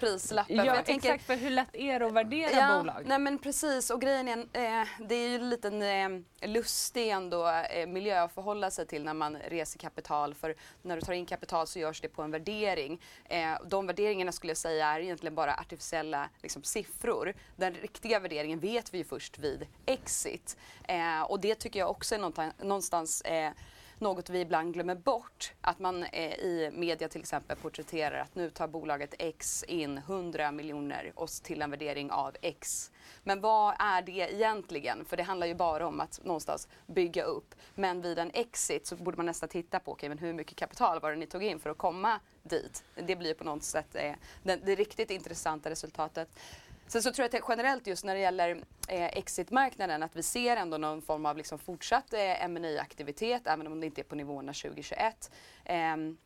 [0.00, 0.56] prislappen.
[0.56, 1.26] Ja, jag tänker, exakt.
[1.26, 3.02] För hur lätt är det att värdera ja, bolag?
[3.06, 7.48] Nej men precis och grejen är, eh, det är ju en liten eh, lustig ändå
[7.48, 10.34] eh, miljö att förhålla sig till när man reser kapital.
[10.34, 13.00] För när du tar in kapital så görs det på en värdering.
[13.24, 17.34] Eh, de värderingarna skulle jag säga är egentligen bara artificiella liksom, siffror.
[17.56, 20.56] Den riktiga värderingen vet vi ju först vid exit.
[20.88, 23.52] Eh, och det tycker jag också är någonstans eh,
[24.00, 25.52] något vi ibland glömmer bort.
[25.60, 30.52] Att man eh, i media till exempel porträtterar att nu tar bolaget X in 100
[30.52, 32.90] miljoner och till en värdering av X.
[33.22, 35.04] Men vad är det egentligen?
[35.04, 37.54] För det handlar ju bara om att någonstans bygga upp.
[37.74, 41.00] Men vid en exit så borde man nästan titta på okay, men hur mycket kapital
[41.00, 42.84] var det ni tog in för att komma dit.
[42.94, 46.28] Det blir på något sätt eh, det, det riktigt intressanta resultatet.
[46.90, 50.56] Sen så tror jag att generellt just när det gäller eh, exitmarknaden att vi ser
[50.56, 54.14] ändå någon form av liksom fortsatt eh, ma aktivitet även om det inte är på
[54.14, 55.30] nivåerna 2021.
[55.64, 56.16] Ehm,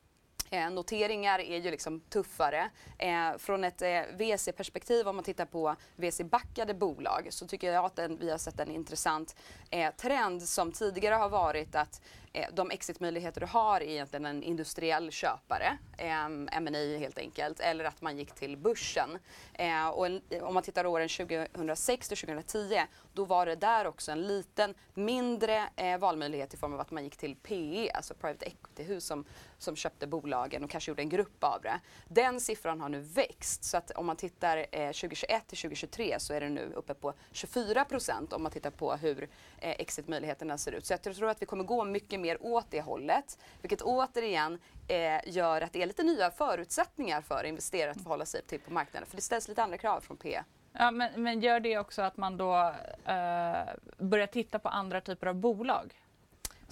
[0.50, 2.70] eh, noteringar är ju liksom tuffare.
[2.98, 7.96] Eh, från ett eh, VC-perspektiv, om man tittar på VC-backade bolag, så tycker jag att
[7.96, 9.36] den, vi har sett en intressant
[9.70, 12.00] eh, trend som tidigare har varit att
[12.36, 17.84] Eh, de exitmöjligheter du har är egentligen en industriell köpare, eh, M&A helt enkelt, eller
[17.84, 19.18] att man gick till börsen.
[19.52, 24.12] Eh, och en, om man tittar åren 2006 till 2010, då var det där också
[24.12, 28.46] en liten mindre eh, valmöjlighet i form av att man gick till PE, alltså private
[28.46, 29.24] equity-hus som,
[29.58, 31.80] som köpte bolagen och kanske gjorde en grupp av det.
[32.08, 36.34] Den siffran har nu växt så att om man tittar eh, 2021 till 2023 så
[36.34, 39.28] är det nu uppe på 24 procent om man tittar på hur
[39.64, 40.86] Eh, exitmöjligheterna ser ut.
[40.86, 45.20] Så jag tror att vi kommer gå mycket mer åt det hållet, vilket återigen eh,
[45.26, 49.08] gör att det är lite nya förutsättningar för investerare att förhålla sig till på marknaden.
[49.08, 50.40] För det ställs lite andra krav från P.
[50.72, 52.74] Ja, men, men gör det också att man då
[53.04, 53.56] eh,
[53.98, 55.94] börjar titta på andra typer av bolag?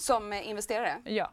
[0.02, 1.02] Som investerare?
[1.04, 1.32] Ja.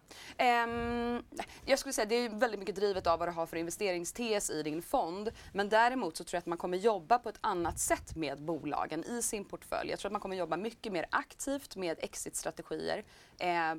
[0.64, 1.24] Um,
[1.66, 4.64] jag skulle säga det är väldigt mycket drivet av vad du har för investeringstes i
[4.64, 5.32] din fond.
[5.54, 9.04] Men däremot så tror jag att man kommer jobba på ett annat sätt med bolagen
[9.04, 9.90] i sin portfölj.
[9.90, 13.04] Jag tror att man kommer jobba mycket mer aktivt med exitstrategier
[13.40, 13.76] eh,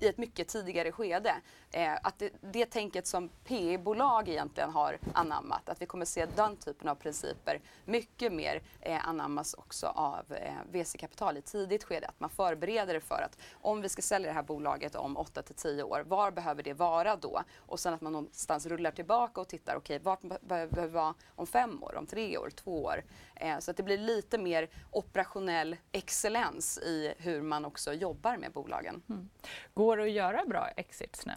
[0.00, 1.34] i ett mycket tidigare skede.
[1.70, 6.56] Eh, att det, det tänket som PE-bolag egentligen har anammat, att vi kommer se den
[6.56, 12.06] typen av principer mycket mer eh, anammas också av eh, VC-kapital i tidigt skede.
[12.06, 15.42] Att man förbereder det för att om vi ska sälja det här bolaget om 8
[15.42, 17.42] till 10 år, var behöver det vara då?
[17.56, 21.14] Och sen att man någonstans rullar tillbaka och tittar, okej, okay, vart behöver det vara
[21.28, 23.04] om fem år, om tre år, två år?
[23.36, 28.52] Eh, så att det blir lite mer operationell excellens i hur man också jobbar med
[28.52, 28.93] bolagen.
[29.08, 29.28] Mm.
[29.74, 31.32] Går det att göra bra exits nu?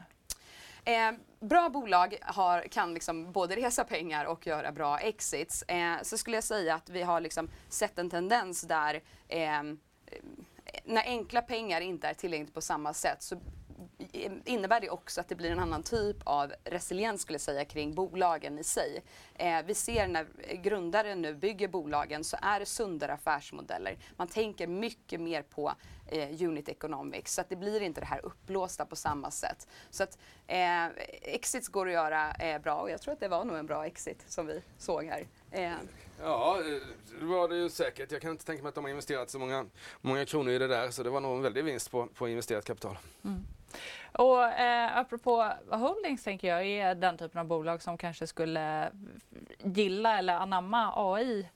[0.92, 5.62] Eh, bra bolag har, kan liksom både resa pengar och göra bra exits.
[5.62, 9.64] Eh, så skulle jag säga att vi har liksom sett en tendens där eh,
[10.84, 13.42] när enkla pengar inte är tillgängligt på samma sätt så
[14.46, 17.94] innebär det också att det blir en annan typ av resiliens skulle jag säga kring
[17.94, 19.04] bolagen i sig.
[19.36, 20.28] Eh, vi ser när
[20.64, 23.98] grundare nu bygger bolagen så är det sundare affärsmodeller.
[24.16, 25.74] Man tänker mycket mer på
[26.08, 29.68] eh, unit economics så att det blir inte det här uppblåsta på samma sätt.
[29.90, 30.18] Så att
[30.48, 30.86] eh,
[31.22, 33.86] exits går att göra eh, bra och jag tror att det var nog en bra
[33.86, 35.28] exit som vi såg här.
[35.52, 35.74] Eh.
[36.22, 36.60] Ja,
[37.20, 38.12] det var det ju säkert.
[38.12, 39.66] Jag kan inte tänka mig att de har investerat så många,
[40.02, 42.66] många kronor i det där så det var nog en väldig vinst på, på investerat
[42.66, 42.98] kapital.
[43.24, 43.46] Mm.
[44.12, 48.92] Och eh, apropå holdings tänker jag är den typen av bolag som kanske skulle
[49.64, 51.50] gilla eller anamma AI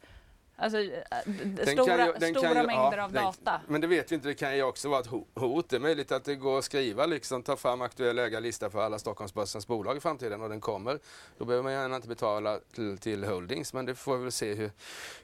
[0.62, 3.62] Alltså den stora, ju, stora ju, mängder ja, av den, data.
[3.68, 5.70] Men det vet vi inte, det kan ju också vara ett hot.
[5.70, 9.00] Det är möjligt att det går att skriva, liksom, ta fram aktuell ägarlista för alla
[9.00, 11.00] Stockholmsbörsens bolag i framtiden och den kommer.
[11.38, 14.54] Då behöver man gärna inte betala till, till holdings, men det får vi väl se
[14.54, 14.72] hur,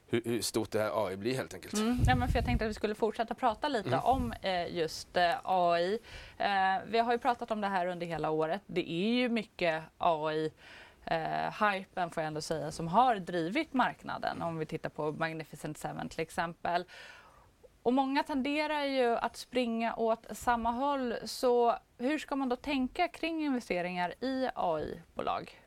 [0.08, 1.73] hur, hur stort det här AI blir helt enkelt.
[1.73, 2.00] Mm.
[2.08, 4.00] Ja, men för jag tänkte att vi skulle fortsätta prata lite mm.
[4.04, 6.00] om eh, just eh, AI.
[6.38, 6.47] Eh,
[6.88, 8.62] vi har ju pratat om det här under hela året.
[8.65, 10.52] Det är ju mycket AI
[11.12, 15.78] eh, hypen får jag ändå säga som har drivit marknaden om vi tittar på Magnificent
[15.78, 16.86] Seven till exempel.
[17.84, 23.08] Och många tenderar ju att springa åt samma håll så hur ska man då tänka
[23.08, 25.67] kring investeringar i AI-bolag?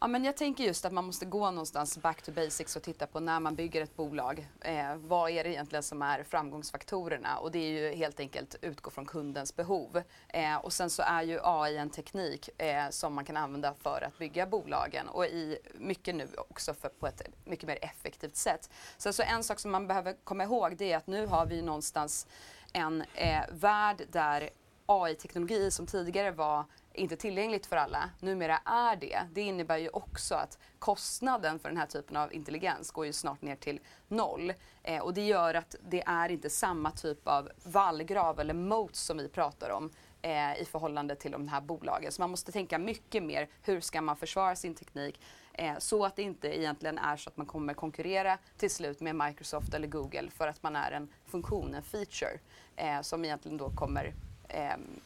[0.00, 3.06] Ja, men jag tänker just att man måste gå någonstans back to basics och titta
[3.06, 4.48] på när man bygger ett bolag.
[4.60, 7.38] Eh, vad är det egentligen som är framgångsfaktorerna?
[7.38, 10.02] Och det är ju helt enkelt utgå från kundens behov.
[10.28, 14.04] Eh, och sen så är ju AI en teknik eh, som man kan använda för
[14.06, 18.70] att bygga bolagen och i mycket nu också för, på ett mycket mer effektivt sätt.
[18.98, 21.62] Så alltså en sak som man behöver komma ihåg det är att nu har vi
[21.62, 22.26] någonstans
[22.72, 24.50] en eh, värld där
[24.86, 26.64] AI-teknologi som tidigare var
[26.96, 29.20] inte tillgängligt för alla, numera är det.
[29.32, 33.42] Det innebär ju också att kostnaden för den här typen av intelligens går ju snart
[33.42, 34.52] ner till noll.
[34.82, 39.18] Eh, och det gör att det är inte samma typ av vallgrav eller moats som
[39.18, 39.90] vi pratar om
[40.22, 42.12] eh, i förhållande till de här bolagen.
[42.12, 45.20] Så man måste tänka mycket mer, hur ska man försvara sin teknik?
[45.52, 49.16] Eh, så att det inte egentligen är så att man kommer konkurrera till slut med
[49.16, 52.38] Microsoft eller Google för att man är en funktion, en feature,
[52.76, 54.14] eh, som egentligen då kommer
[54.48, 55.00] ehm,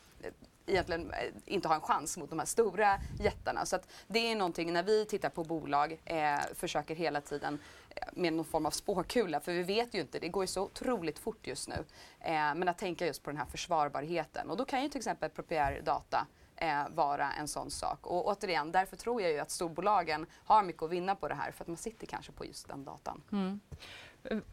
[0.71, 3.67] egentligen eh, inte har en chans mot de här stora jättarna.
[3.67, 7.59] Så att det är någonting när vi tittar på bolag, eh, försöker hela tiden
[7.91, 10.63] eh, med någon form av spåkula, för vi vet ju inte, det går ju så
[10.63, 11.85] otroligt fort just nu.
[12.21, 15.31] Eh, men att tänka just på den här försvarbarheten och då kan ju till exempel
[15.31, 18.07] proprietär data eh, vara en sån sak.
[18.07, 21.53] Och återigen, därför tror jag ju att storbolagen har mycket att vinna på det här
[21.53, 23.23] för att man sitter kanske på just den datan.
[23.33, 23.61] Mm.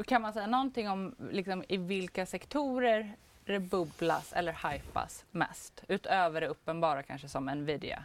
[0.05, 3.15] Kan man säga någonting om liksom, i vilka sektorer
[3.53, 5.83] det bubblas eller hypas mest?
[5.87, 8.03] Utöver det uppenbara kanske som Nvidia?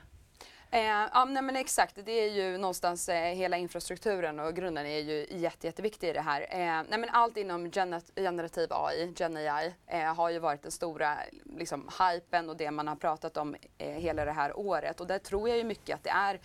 [0.75, 1.99] Eh, ja, nej, men exakt.
[2.05, 6.21] Det är ju någonstans eh, hela infrastrukturen och grunden är ju jätte, jätteviktig i det
[6.21, 6.41] här.
[6.41, 7.71] Eh, nej, men allt inom
[8.17, 11.19] generativ AI, Gen AI, eh, har ju varit den stora
[11.57, 15.01] liksom, hypen och det man har pratat om eh, hela det här året.
[15.01, 16.41] Och där tror jag ju mycket att det är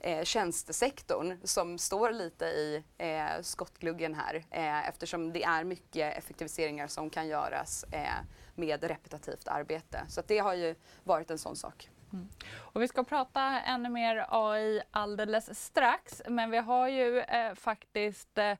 [0.00, 6.86] eh, tjänstesektorn som står lite i eh, skottgluggen här eh, eftersom det är mycket effektiviseringar
[6.86, 10.04] som kan göras eh, med repetitivt arbete.
[10.08, 11.90] Så det har ju varit en sån sak.
[12.12, 12.28] Mm.
[12.54, 18.38] Och vi ska prata ännu mer AI alldeles strax, men vi har ju eh, faktiskt
[18.38, 18.54] eh,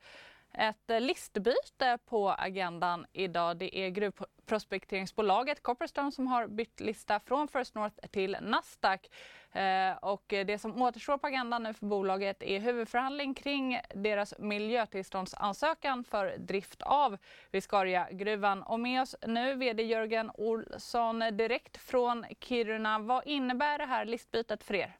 [0.52, 3.56] ett eh, listbyte på agendan idag.
[3.56, 9.10] Det är gruvprospekteringsbolaget Copperstone som har bytt lista från First North till Nasdaq.
[9.52, 16.04] Eh, och det som återstår på agendan nu för bolaget är huvudförhandling kring deras miljötillståndsansökan
[16.04, 17.18] för drift av
[17.50, 18.62] Viscariagruvan.
[18.62, 22.98] Och med oss nu VD Jörgen Olsson direkt från Kiruna.
[22.98, 24.96] Vad innebär det här listbytet för er?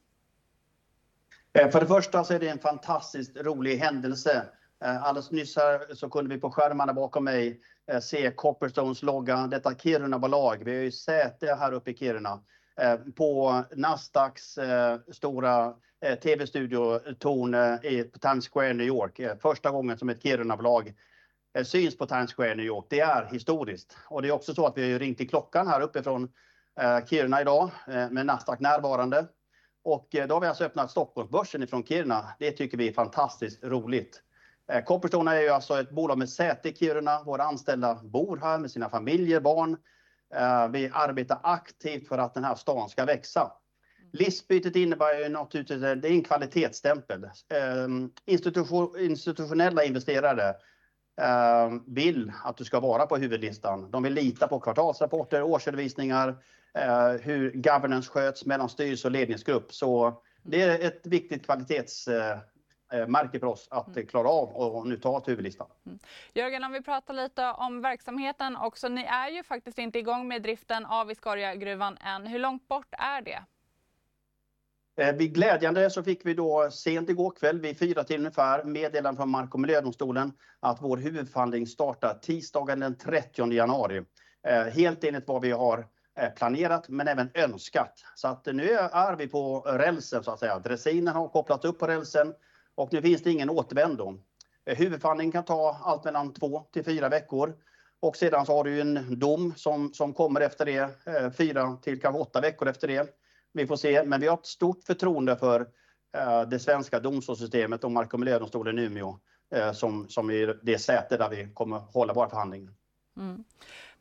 [1.53, 4.45] Eh, för det första så är det en fantastiskt rolig händelse.
[4.85, 7.61] Eh, alldeles nyss här så kunde vi på skärmarna bakom mig
[7.91, 10.63] eh, se Copperstones logga, detta Kiruna-bolag.
[10.63, 12.43] Vi har ju säte här uppe i Kiruna.
[12.81, 14.57] Eh, på Nasdaqs
[15.11, 15.73] stora
[16.23, 19.41] tv-studiotorn på Times Square, New York.
[19.41, 20.93] Första gången som ett Kiruna-bolag
[21.63, 22.85] syns på Times Square, New York.
[22.89, 23.97] Det är historiskt.
[24.07, 26.31] Och det är också så att vi har ringt i klockan här uppifrån
[27.09, 29.25] Kiruna idag med Nasdaq närvarande.
[29.83, 32.25] Och då har vi alltså öppnat Stockholmsbörsen ifrån Kiruna.
[32.39, 34.21] Det tycker vi är fantastiskt roligt.
[34.71, 37.23] Eh, Copperstone är ju alltså ett bolag med säte i Kiruna.
[37.23, 39.77] Våra anställda bor här med sina familjer, barn.
[40.35, 43.51] Eh, vi arbetar aktivt för att den här stan ska växa.
[44.13, 47.29] Listbytet innebär ju naturligtvis det är en kvalitetsstämpel.
[47.49, 48.11] Ehm,
[48.97, 50.55] institutionella investerare
[51.21, 53.91] ehm, vill att du ska vara på huvudlistan.
[53.91, 59.73] De vill lita på kvartalsrapporter, årsredovisningar, eh, hur governance sköts mellan styrelse och ledningsgrupp.
[59.73, 62.07] Så det är ett viktigt kvalitets
[62.91, 64.07] eh, Eh, märke för oss att mm.
[64.07, 65.67] klara av och nu ta till huvudlistan.
[65.85, 65.99] Mm.
[66.33, 68.87] Jörgen, om vi pratar lite om verksamheten också.
[68.87, 72.27] Ni är ju faktiskt inte igång med driften av Viscariagruvan än.
[72.27, 73.43] Hur långt bort är det?
[75.03, 79.17] Eh, vid glädjande så fick vi då sent igår kväll vid fyra till ungefär meddelande
[79.17, 84.03] från Mark och miljödomstolen att vår huvudförhandling startar tisdagen den 30 januari.
[84.47, 85.87] Eh, helt enligt vad vi har
[86.35, 87.93] planerat men även önskat.
[88.15, 90.59] Så att nu är vi på rälsen så att säga.
[90.59, 92.33] Dressinen har kopplats upp på rälsen
[92.79, 94.19] och nu finns det ingen återvändo.
[94.65, 97.55] Eh, huvudförhandlingen kan ta allt mellan två till fyra veckor.
[97.99, 102.01] Och sedan så har du en dom som, som kommer efter det, eh, fyra till
[102.01, 103.09] kanske åtta veckor efter det.
[103.53, 105.61] Vi får se, men vi har ett stort förtroende för
[106.17, 109.19] eh, det svenska domstolssystemet och Mark och miljödomstolen i Umeå
[109.73, 112.73] som, som är det säte där vi kommer hålla våra förhandlingar.
[113.17, 113.43] Mm.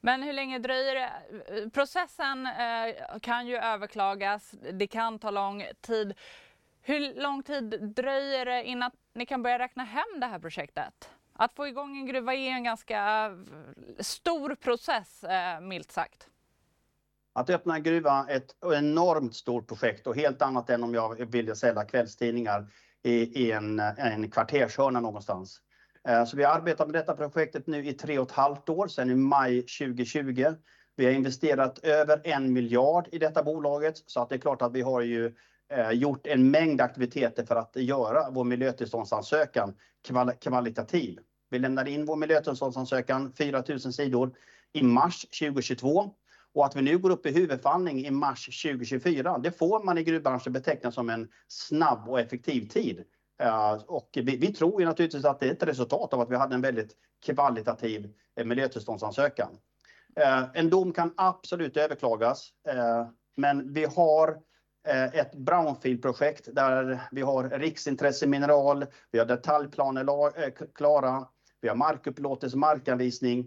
[0.01, 1.71] Men hur länge dröjer det?
[1.71, 2.49] Processen
[3.23, 6.14] kan ju överklagas, det kan ta lång tid.
[6.88, 11.11] Hur lång tid dröjer det innan ni kan börja räkna hem det här projektet?
[11.33, 13.33] Att få igång en gruva är en ganska eh,
[13.98, 16.29] stor process, eh, milt sagt.
[17.33, 21.31] Att öppna en gruva är ett enormt stort projekt och helt annat än om jag
[21.31, 22.66] ville sälja kvällstidningar
[23.03, 25.61] i, i en, en kvartershörna någonstans.
[26.09, 28.88] Eh, så vi har arbetat med detta projektet nu i tre och ett halvt år,
[28.88, 30.55] sedan i maj 2020.
[30.96, 34.72] Vi har investerat över en miljard i detta bolaget så att det är klart att
[34.72, 35.35] vi har ju
[35.71, 41.19] Eh, gjort en mängd aktiviteter för att göra vår miljötillståndsansökan kval kvalitativ.
[41.51, 44.35] Vi lämnade in vår miljötillståndsansökan, 4 000 sidor,
[44.73, 46.15] i mars 2022.
[46.55, 50.05] Och att vi nu går upp i huvudförhandling i mars 2024, det får man i
[50.05, 53.05] gruvbranschen beteckna som en snabb och effektiv tid.
[53.43, 56.37] Eh, och vi, vi, tror ju naturligtvis att det är ett resultat av att vi
[56.37, 59.59] hade en väldigt kvalitativ eh, miljötillståndsansökan.
[60.55, 62.53] En dom kan absolut överklagas,
[63.37, 64.39] men vi har
[64.87, 70.03] Eh, ett Brownfieldprojekt där vi har riksintressemineral, vi har detaljplaner
[70.43, 71.27] eh, klara,
[71.61, 73.47] vi har markupplåtelse, markanvisning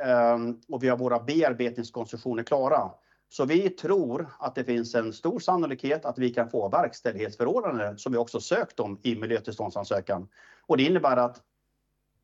[0.00, 2.90] ehm, och vi har våra bearbetningskonstruktioner klara.
[3.28, 8.12] Så vi tror att det finns en stor sannolikhet att vi kan få verkställighetsförordnande som
[8.12, 10.28] vi också sökt om i miljötillståndsansökan.
[10.66, 11.42] Och det innebär att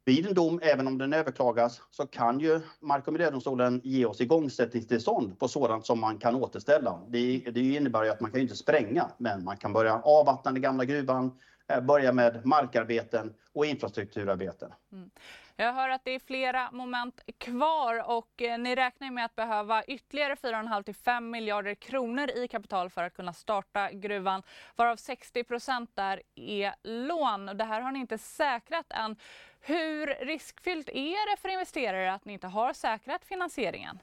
[0.04, 4.20] vid en dom, även om den överklagas, så kan ju Mark och miljödomstolen ge oss
[4.20, 7.00] igångsättningstillstånd på sådant som man kan återställa.
[7.08, 10.62] Det, det innebär ju att man kan inte spränga, men man kan börja avvattna den
[10.62, 11.38] gamla gruvan,
[11.68, 14.72] eh, börja med markarbeten och infrastrukturarbeten.
[14.92, 15.10] Mm.
[15.56, 19.84] Jag hör att det är flera moment kvar och eh, ni räknar med att behöva
[19.84, 24.42] ytterligare 4,5 till 5 miljarder kronor i kapital för att kunna starta gruvan,
[24.76, 27.46] varav 60 procent där är lån.
[27.46, 29.16] Det här har ni inte säkrat än.
[29.66, 33.98] Hur riskfyllt är det för investerare att ni inte har säkrat finansieringen?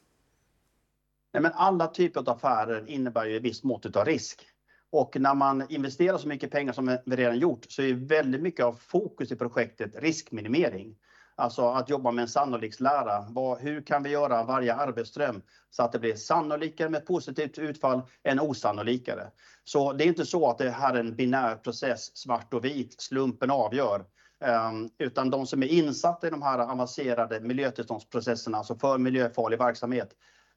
[1.33, 4.47] Nej, men alla typer av affärer innebär ju ett visst mått av risk.
[4.89, 8.65] Och när man investerar så mycket pengar som vi redan gjort så är väldigt mycket
[8.65, 10.95] av fokus i projektet riskminimering.
[11.35, 13.25] Alltså att jobba med en sannolikslära.
[13.29, 18.01] Vad, hur kan vi göra varje arbetsström så att det blir sannolikare med positivt utfall
[18.23, 19.31] än osannolikare?
[19.63, 23.01] Så det är inte så att det här är en binär process, svart och vit,
[23.01, 24.05] slumpen avgör.
[24.41, 30.09] Ehm, utan de som är insatta i de här avancerade miljötillståndsprocesserna, alltså för miljöfarlig verksamhet,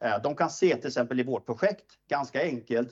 [0.04, 2.88] eh, de kan se till exempel i vårt projekt, ganska enkelt,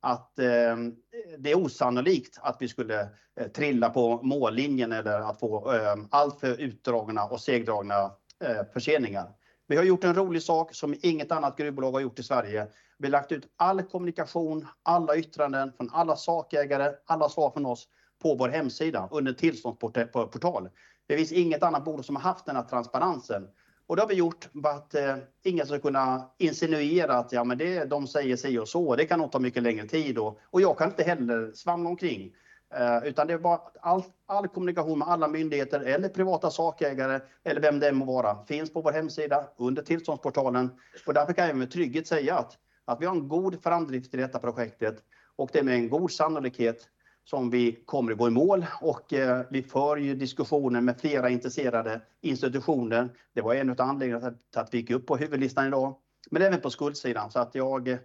[0.00, 0.94] att ehm,
[1.38, 3.08] det är osannolikt att vi skulle
[3.40, 8.10] eh, trilla på mållinjen eller att få ehm, alltför utdragna och segdragna
[8.44, 9.32] eh, förseningar.
[9.66, 12.66] Vi har gjort en rolig sak som inget annat gruvbolag har gjort i Sverige.
[12.98, 17.88] Vi har lagt ut all kommunikation, alla yttranden från alla sakägare, alla svar från oss
[18.26, 20.68] på vår hemsida under tillståndsportal.
[21.06, 23.48] Det finns inget annat bolag som har haft den här transparensen.
[23.86, 27.58] Och det har vi gjort för att eh, ingen ska kunna insinuera att ja, men
[27.58, 28.96] det, de säger sig och så.
[28.96, 32.34] Det kan nog ta mycket längre tid och, och jag kan inte heller svamla omkring.
[32.74, 37.60] Eh, utan det är bara all, all kommunikation med alla myndigheter eller privata sakägare eller
[37.60, 40.70] vem det än må vara finns på vår hemsida under tillståndsportalen.
[41.06, 44.16] Och därför kan jag med trygghet säga att, att vi har en god framdrift i
[44.16, 44.96] detta projektet
[45.36, 46.88] och det är med en god sannolikhet
[47.26, 51.30] som vi kommer att gå i mål och eh, vi för ju diskussioner med flera
[51.30, 53.08] intresserade institutioner.
[53.34, 55.96] Det var en av anledningarna till att vi gick upp på huvudlistan idag,
[56.30, 57.98] men även på skuldsidan så att jag eh,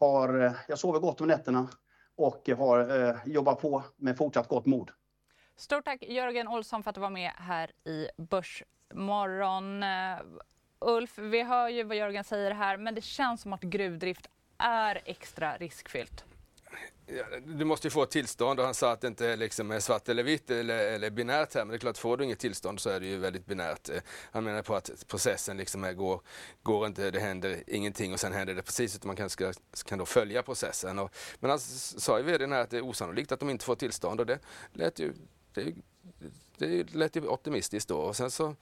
[0.00, 1.68] har, eh, jag sover gott om nätterna
[2.16, 4.90] och har eh, jobbat på med fortsatt gott mod.
[5.56, 9.82] Stort tack Jörgen Olsson för att du var med här i Börsmorgon.
[9.82, 10.18] Eh,
[10.78, 15.02] Ulf, vi hör ju vad Jörgen säger här, men det känns som att gruvdrift är
[15.04, 16.24] extra riskfyllt.
[17.44, 20.08] Du måste ju få ett tillstånd och han sa att det inte liksom är svart
[20.08, 21.64] eller vitt eller, eller binärt här.
[21.64, 23.88] Men det är klart, får du inget tillstånd så är det ju väldigt binärt.
[23.88, 24.00] Eh,
[24.32, 26.20] han menar på att processen liksom är, går,
[26.62, 28.96] går inte, det händer ingenting och sen händer det precis.
[28.96, 29.52] Utan man kan, ska,
[29.84, 30.98] kan då följa processen.
[30.98, 33.76] Och, men han sa ju vdn här att det är osannolikt att de inte får
[33.76, 34.38] tillstånd och det
[34.72, 35.12] lät ju
[35.54, 35.74] det
[36.58, 37.96] det lät ju optimistiskt då.
[37.96, 38.54] Och sen så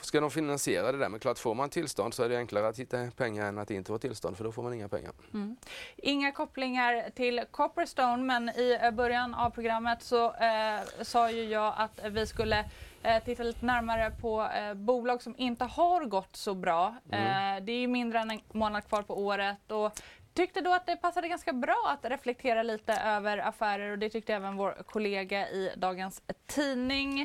[0.00, 1.08] ska de finansiera det där.
[1.08, 3.88] Men klart, får man tillstånd så är det enklare att hitta pengar än att inte
[3.88, 5.12] få tillstånd för då får man inga pengar.
[5.34, 5.56] Mm.
[5.96, 12.00] Inga kopplingar till Copperstone men i början av programmet så eh, sa ju jag att
[12.10, 12.70] vi skulle
[13.02, 16.94] eh, titta lite närmare på eh, bolag som inte har gått så bra.
[17.10, 17.56] Mm.
[17.56, 20.00] Eh, det är ju mindre än en månad kvar på året och
[20.36, 24.34] tyckte då att det passade ganska bra att reflektera lite över affärer och det tyckte
[24.34, 27.20] även vår kollega i dagens tidning.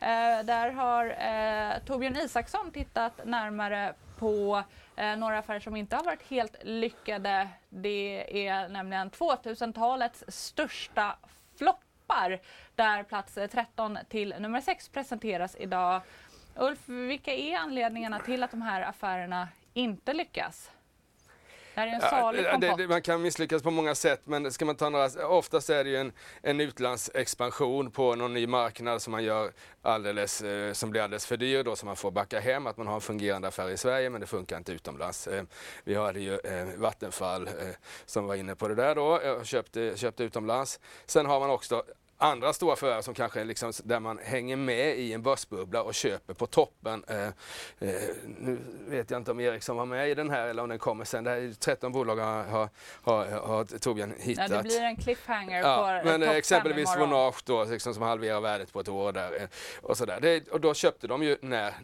[0.00, 4.62] Eh, där har eh, Torbjörn Isaksson tittat närmare på
[4.96, 7.48] eh, några affärer som inte har varit helt lyckade.
[7.68, 11.16] Det är nämligen 2000-talets största
[11.58, 12.40] floppar
[12.74, 16.00] där plats 13 till nummer 6 presenteras idag.
[16.56, 20.70] Ulf, vilka är anledningarna till att de här affärerna inte lyckas?
[21.76, 24.52] Det här är en salig ja, det, det, Man kan misslyckas på många sätt men
[24.52, 26.12] ska man ta några, oftast är det ju en,
[26.42, 29.52] en utlandsexpansion på någon ny marknad som man gör
[29.82, 32.66] alldeles, eh, som blir alldeles för dyr då som man får backa hem.
[32.66, 35.26] Att man har en fungerande affär i Sverige men det funkar inte utomlands.
[35.26, 35.44] Eh,
[35.84, 37.48] vi hade ju eh, Vattenfall
[38.06, 40.80] som var inne på det där då och köpte, köpte utomlands.
[41.06, 41.82] Sen har man också
[42.18, 45.94] andra stora förvärv som kanske är liksom där man hänger med i en börsbubbla och
[45.94, 47.04] köper på toppen.
[47.08, 47.32] Eh, eh,
[48.38, 48.58] nu
[48.88, 51.24] vet jag inte om Ericsson var med i den här eller om den kommer sen.
[51.24, 52.68] Det här är 13 bolag har, har,
[53.02, 54.50] har, har Torbjörn hittat.
[54.50, 58.40] Ja, det blir en cliffhanger ja, på Men eh, exempelvis Vonage då, liksom, som halverar
[58.40, 59.42] värdet på ett år där.
[59.42, 59.48] Eh,
[59.82, 60.20] och, så där.
[60.20, 61.74] Det, och då köpte de ju när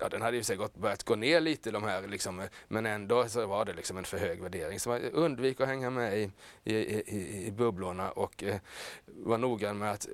[0.00, 3.46] ja, den hade ju gått, börjat gå ner lite de här, liksom, men ändå så
[3.46, 4.80] var det liksom en för hög värdering.
[4.80, 6.30] Så man undvik att hänga med i,
[6.64, 8.56] i, i, i bubblorna och eh,
[9.06, 10.08] var noggrann med att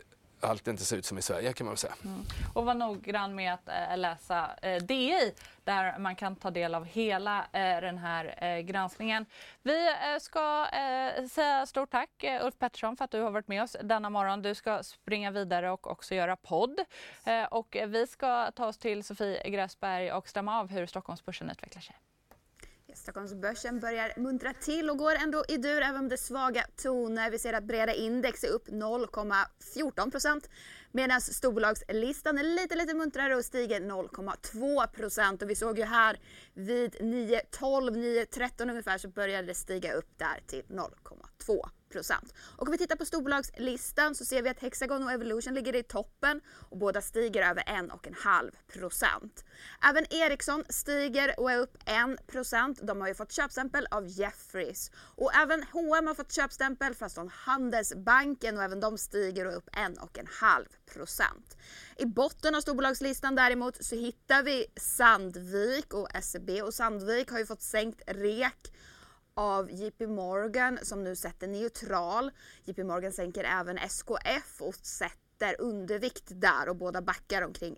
[0.45, 1.95] allt inte ser ut som i Sverige kan man väl säga.
[2.05, 2.20] Mm.
[2.55, 5.32] Och var noggrann med att äh, läsa äh, DI
[5.64, 9.26] där man kan ta del av hela äh, den här granskningen.
[9.62, 10.66] Vi ska
[11.30, 14.42] säga stort tack Ulf Pettersson för att du har varit med oss denna morgon.
[14.42, 16.80] Du ska springa vidare och också göra podd.
[17.51, 21.97] och vi ska ta oss till Sofie Gräsberg och stämma av hur Stockholmsbörsen utvecklar sig.
[22.95, 27.30] Stockholmsbörsen börjar muntra till och går ändå i dur även om det är svaga toner.
[27.30, 30.49] Vi ser att breda index är upp 0,14 procent
[30.92, 35.42] medan storbolagslistan är lite, lite muntrare och stiger 0,2 procent.
[35.42, 36.20] Och vi såg ju här
[36.55, 41.68] vid 9.12, 9.13 ungefär så började det stiga upp där till 0,2
[42.57, 45.82] och om vi tittar på storbolagslistan så ser vi att Hexagon och Evolution ligger i
[45.82, 46.40] toppen
[46.70, 49.45] och båda stiger över 1,5%
[49.82, 54.90] Även Ericsson stiger och är upp 1% De har ju fått köpstämpel av Jeffries.
[54.97, 59.70] Och även H&M har fått köpstämpel från Handelsbanken och även de stiger och är upp
[59.70, 61.22] 1,5%
[61.97, 67.47] I botten av storbolagslistan däremot så hittar vi Sandvik och SEB och Sandvik har ju
[67.47, 68.72] fått sänkt REK
[69.35, 72.30] av JP Morgan som nu sätter neutral.
[72.64, 77.76] JP Morgan sänker även SKF och sätter undervikt där och båda backar omkring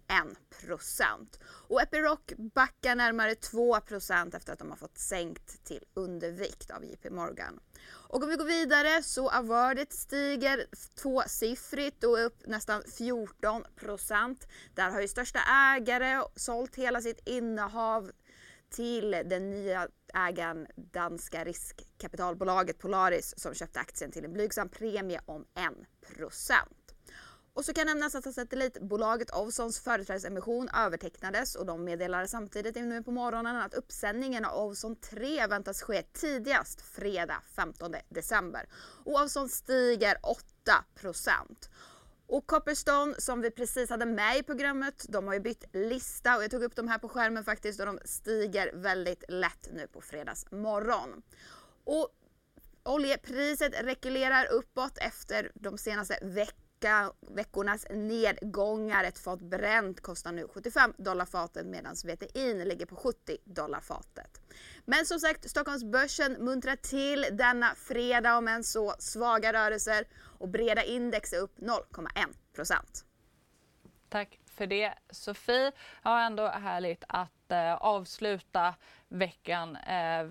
[0.60, 1.40] 1%.
[1.42, 2.20] Och Epiroc
[2.54, 7.60] backar närmare 2% efter att de har fått sänkt till undervikt av JP Morgan.
[7.88, 10.66] Och om vi går vidare så Averdet stiger
[11.02, 15.40] tvåsiffrigt och är upp nästan 14% Där har ju största
[15.76, 18.10] ägare sålt hela sitt innehav
[18.70, 25.44] till den nya ägaren danska riskkapitalbolaget Polaris som köpte aktien till en blygsam premie om
[26.18, 26.52] 1%.
[27.56, 33.10] Och så kan nämnas att satellitbolaget Ovzons företrädesemission övertecknades och de meddelade samtidigt nu på
[33.10, 38.68] morgonen att uppsändningen av Ovzon 3 väntas ske tidigast fredag 15 december.
[39.04, 40.84] Och Ovzon stiger 8
[42.28, 46.44] och Copperstone som vi precis hade med i programmet, de har ju bytt lista och
[46.44, 50.00] jag tog upp dem här på skärmen faktiskt och de stiger väldigt lätt nu på
[50.00, 51.22] fredagsmorgon.
[51.84, 52.08] Och
[52.82, 59.04] oljepriset rekylerar uppåt efter de senaste veckorna vecka, veckornas nedgångar.
[59.04, 64.40] Ett fat bränt kostar nu 75 dollar fatet medan VTI ligger på 70 dollar fatet.
[64.84, 70.04] Men som sagt, Stockholmsbörsen muntrar till denna fredag om än så svaga rörelser
[70.38, 73.04] och breda index är upp 0,1%
[74.08, 75.72] Tack för det Sofie.
[76.02, 78.74] Ja, ändå härligt att eh, avsluta
[79.08, 80.26] veckan eh,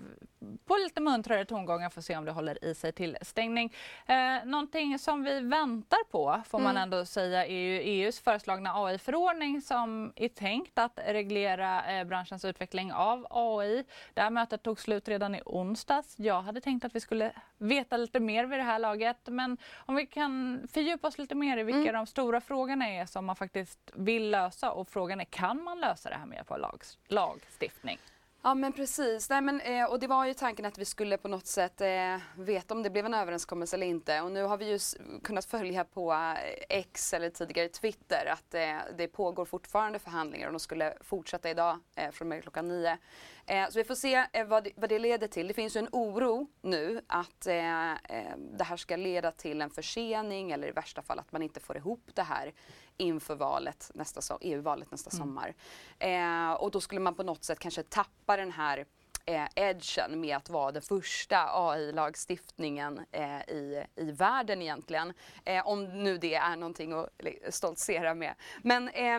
[0.66, 3.72] på lite muntrare tongångar för att se om det håller i sig till stängning.
[4.06, 6.82] Eh, någonting som vi väntar på får man mm.
[6.82, 12.92] ändå säga är ju EUs föreslagna AI-förordning som är tänkt att reglera eh, branschens utveckling
[12.92, 13.84] av AI.
[14.14, 16.18] Det här mötet tog slut redan i onsdags.
[16.18, 19.94] Jag hade tänkt att vi skulle veta lite mer vid det här laget men om
[19.94, 21.94] vi kan fördjupa oss lite mer i vilka mm.
[21.94, 26.10] de stora frågorna är som man faktiskt vill lösa och frågan är kan man lösa
[26.10, 27.98] det här med hjälp av lag, lagstiftning?
[28.46, 31.28] Ja men precis, Nej, men, eh, och det var ju tanken att vi skulle på
[31.28, 34.70] något sätt eh, veta om det blev en överenskommelse eller inte och nu har vi
[34.70, 34.78] ju
[35.22, 40.52] kunnat följa på eh, X eller tidigare Twitter att eh, det pågår fortfarande förhandlingar och
[40.52, 42.98] de skulle fortsätta idag eh, från och med klockan nio.
[43.46, 45.48] Eh, så vi får se vad, det, vad det leder till.
[45.48, 50.68] Det finns ju en oro nu att det här ska leda till en försening eller
[50.68, 52.52] i värsta fall att man inte får ihop det här
[52.96, 55.26] inför valet nästa, EU-valet nästa mm.
[55.26, 55.54] sommar.
[55.98, 58.84] Eh, och då skulle man på något sätt kanske tappa den här
[59.26, 65.12] eh, edgen med att vara den första AI-lagstiftningen eh, i, i världen egentligen.
[65.44, 67.10] Eh, om nu det är någonting att
[67.48, 68.34] stoltsera med.
[68.62, 69.18] Men eh,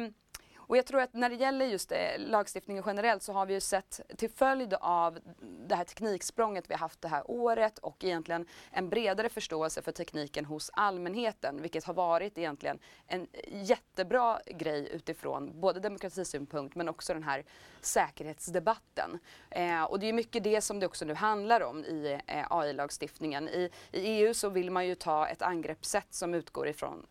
[0.67, 3.59] och jag tror att när det gäller just det, lagstiftningen generellt så har vi ju
[3.59, 5.19] sett till följd av
[5.67, 9.91] det här tekniksprånget vi har haft det här året och egentligen en bredare förståelse för
[9.91, 17.13] tekniken hos allmänheten, vilket har varit egentligen en jättebra grej utifrån både demokratisynpunkt men också
[17.13, 17.45] den här
[17.81, 19.19] säkerhetsdebatten.
[19.49, 23.49] Eh, och det är mycket det som det också nu handlar om i eh, AI-lagstiftningen.
[23.49, 27.05] I, I EU så vill man ju ta ett angreppssätt som utgår ifrån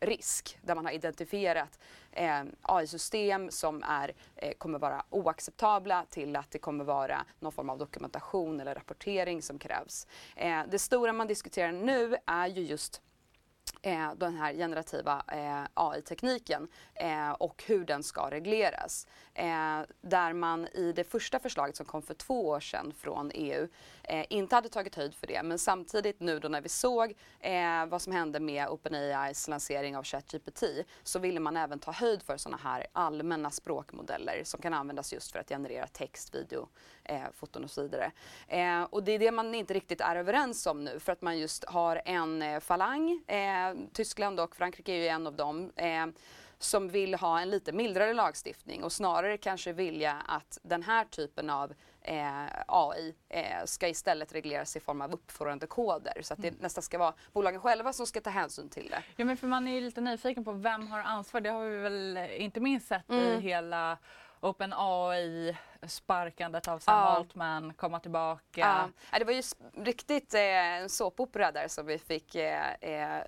[0.00, 1.78] risk, där man har identifierat
[2.12, 7.70] eh, AI-system som är, eh, kommer vara oacceptabla till att det kommer vara någon form
[7.70, 10.06] av dokumentation eller rapportering som krävs.
[10.36, 13.02] Eh, det stora man diskuterar nu är ju just
[13.82, 19.06] eh, den här generativa eh, AI-tekniken eh, och hur den ska regleras.
[20.00, 23.68] Där man i det första förslaget som kom för två år sedan från EU
[24.12, 25.42] eh, inte hade tagit höjd för det.
[25.42, 30.04] Men samtidigt nu då när vi såg eh, vad som hände med OpenAIs lansering av
[30.04, 30.64] ChatGPT
[31.02, 35.32] så ville man även ta höjd för sådana här allmänna språkmodeller som kan användas just
[35.32, 36.68] för att generera text, video,
[37.04, 38.12] eh, foton och så vidare.
[38.48, 41.38] Eh, och det är det man inte riktigt är överens om nu för att man
[41.38, 46.06] just har en eh, falang, eh, Tyskland och Frankrike är ju en av dem, eh,
[46.64, 51.50] som vill ha en lite mildare lagstiftning och snarare kanske vilja att den här typen
[51.50, 56.60] av eh, AI eh, ska istället regleras i form av uppförandekoder så att det mm.
[56.60, 59.02] nästan ska vara bolagen själva som ska ta hänsyn till det.
[59.16, 61.40] Ja men för man är ju lite nyfiken på vem har ansvar.
[61.40, 63.24] Det har vi väl inte minst sett mm.
[63.24, 63.98] i hela
[64.40, 65.56] OpenAI,
[65.86, 67.04] sparkandet av Sam ja.
[67.04, 68.90] Altman, komma tillbaka.
[69.10, 69.18] Ja.
[69.18, 69.42] det var ju
[69.76, 73.22] riktigt eh, såpopera där som vi fick eh, eh,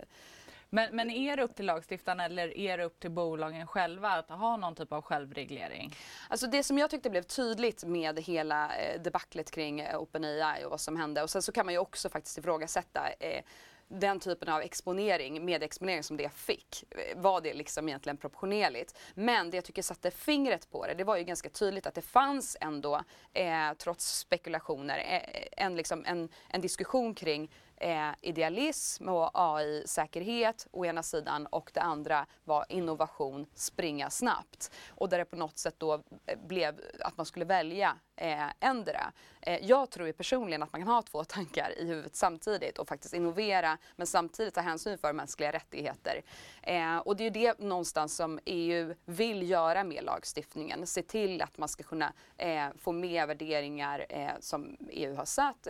[0.74, 4.30] men, men är det upp till lagstiftarna eller är det upp till bolagen själva att
[4.30, 5.94] ha någon typ av självreglering?
[6.28, 10.70] Alltså det som jag tyckte blev tydligt med hela eh, debaclet kring eh, OpenAI och
[10.70, 13.44] vad som hände och sen så kan man ju också faktiskt ifrågasätta eh,
[13.88, 18.98] den typen av exponering, medieexponering som det fick, eh, var det liksom egentligen proportionerligt?
[19.14, 22.02] Men det jag tycker satte fingret på det, det var ju ganska tydligt att det
[22.02, 23.02] fanns ändå,
[23.32, 30.84] eh, trots spekulationer, eh, en, liksom, en, en diskussion kring eh, idealism och AI-säkerhet å
[30.84, 34.70] ena sidan och det andra var innovation, springa snabbt.
[34.88, 35.94] Och där det på något sätt då
[36.26, 39.12] eh, blev att man skulle välja eh, ändra.
[39.46, 42.88] Eh, jag tror ju personligen att man kan ha två tankar i huvudet samtidigt och
[42.88, 46.22] faktiskt innovera men samtidigt ta hänsyn för mänskliga rättigheter.
[46.62, 50.86] Eh, och det är ju det någonstans som EU vill göra med lagstiftningen.
[50.86, 54.06] Se till att man ska kunna eh, få med värderingar
[54.40, 55.68] som EU har satt,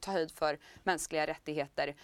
[0.00, 1.94] ta höjd för mänskliga rättigheter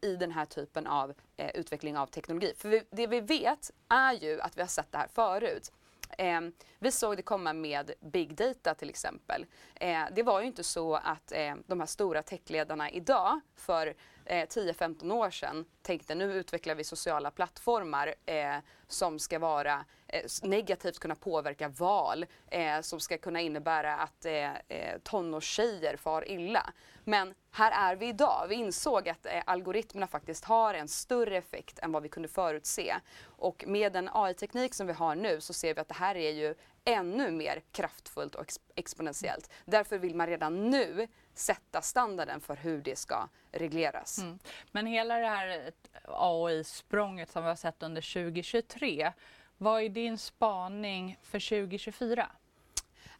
[0.00, 1.14] i den här typen av
[1.54, 2.54] utveckling av teknologi.
[2.56, 5.72] För vi, det vi vet är ju att vi har sett det här förut.
[6.18, 6.40] Eh,
[6.78, 9.46] vi såg det komma med big data till exempel.
[9.74, 13.94] Eh, det var ju inte så att eh, de här stora techledarna idag för
[14.32, 18.56] Eh, 10-15 år sedan tänkte nu utvecklar vi sociala plattformar eh,
[18.86, 24.54] som ska vara eh, negativt kunna påverka val, eh, som ska kunna innebära att eh,
[24.54, 26.72] eh, tonårstjejer far illa.
[27.04, 28.46] Men här är vi idag.
[28.48, 32.94] Vi insåg att eh, algoritmerna faktiskt har en större effekt än vad vi kunde förutse.
[33.24, 36.30] Och med den AI-teknik som vi har nu så ser vi att det här är
[36.30, 36.54] ju
[36.84, 39.50] ännu mer kraftfullt och exponentiellt.
[39.64, 44.18] Därför vill man redan nu sätta standarden för hur det ska regleras.
[44.18, 44.38] Mm.
[44.70, 45.72] Men hela det här
[46.04, 49.12] AI-språnget som vi har sett under 2023,
[49.58, 52.30] vad är din spaning för 2024?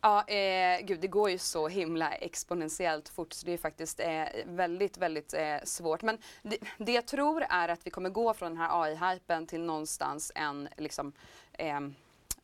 [0.04, 4.24] Ja, eh, gud det går ju så himla exponentiellt fort så det är faktiskt eh,
[4.46, 6.02] väldigt, väldigt eh, svårt.
[6.02, 9.60] Men det, det, jag tror är att vi kommer gå från den här AI-hypen till
[9.60, 11.12] någonstans en liksom
[11.52, 11.80] eh,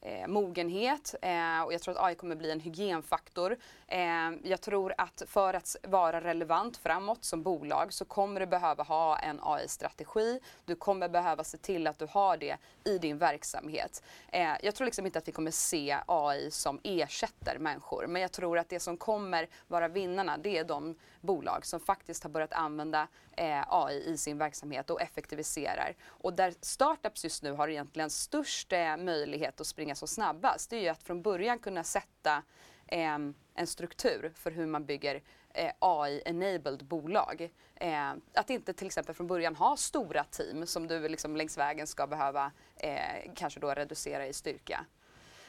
[0.01, 3.57] eh, mogenhet eh, och jag tror att AI kommer bli en hygienfaktor.
[3.91, 8.83] Eh, jag tror att för att vara relevant framåt som bolag så kommer du behöva
[8.83, 10.41] ha en AI-strategi.
[10.65, 14.03] Du kommer behöva se till att du har det i din verksamhet.
[14.33, 18.33] Eh, jag tror liksom inte att vi kommer se AI som ersätter människor men jag
[18.33, 22.53] tror att det som kommer vara vinnarna det är de bolag som faktiskt har börjat
[22.53, 25.95] använda eh, AI i sin verksamhet och effektiviserar.
[26.07, 30.77] Och där startups just nu har egentligen störst eh, möjlighet att springa så snabbast, det
[30.77, 32.43] är ju att från början kunna sätta
[32.89, 33.19] eh,
[33.55, 35.23] en struktur för hur man bygger
[35.55, 37.51] eh, AI-enabled bolag.
[37.75, 41.87] Eh, att inte till exempel från början ha stora team som du liksom längs vägen
[41.87, 44.85] ska behöva eh, kanske då reducera i styrka.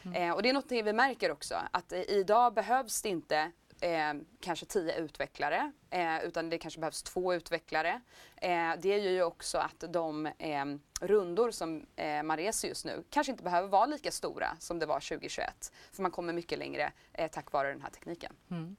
[0.04, 0.24] Mm.
[0.24, 3.52] Eh, och det är något vi märker också att idag behövs det inte
[3.82, 8.02] eh, kanske tio utvecklare eh, utan det kanske behövs två utvecklare.
[8.36, 10.66] Eh, det gör ju också att de eh,
[11.02, 14.86] rundor som eh, man reser just nu kanske inte behöver vara lika stora som det
[14.86, 18.34] var 2021 för man kommer mycket längre eh, tack vare den här tekniken.
[18.52, 18.76] Mm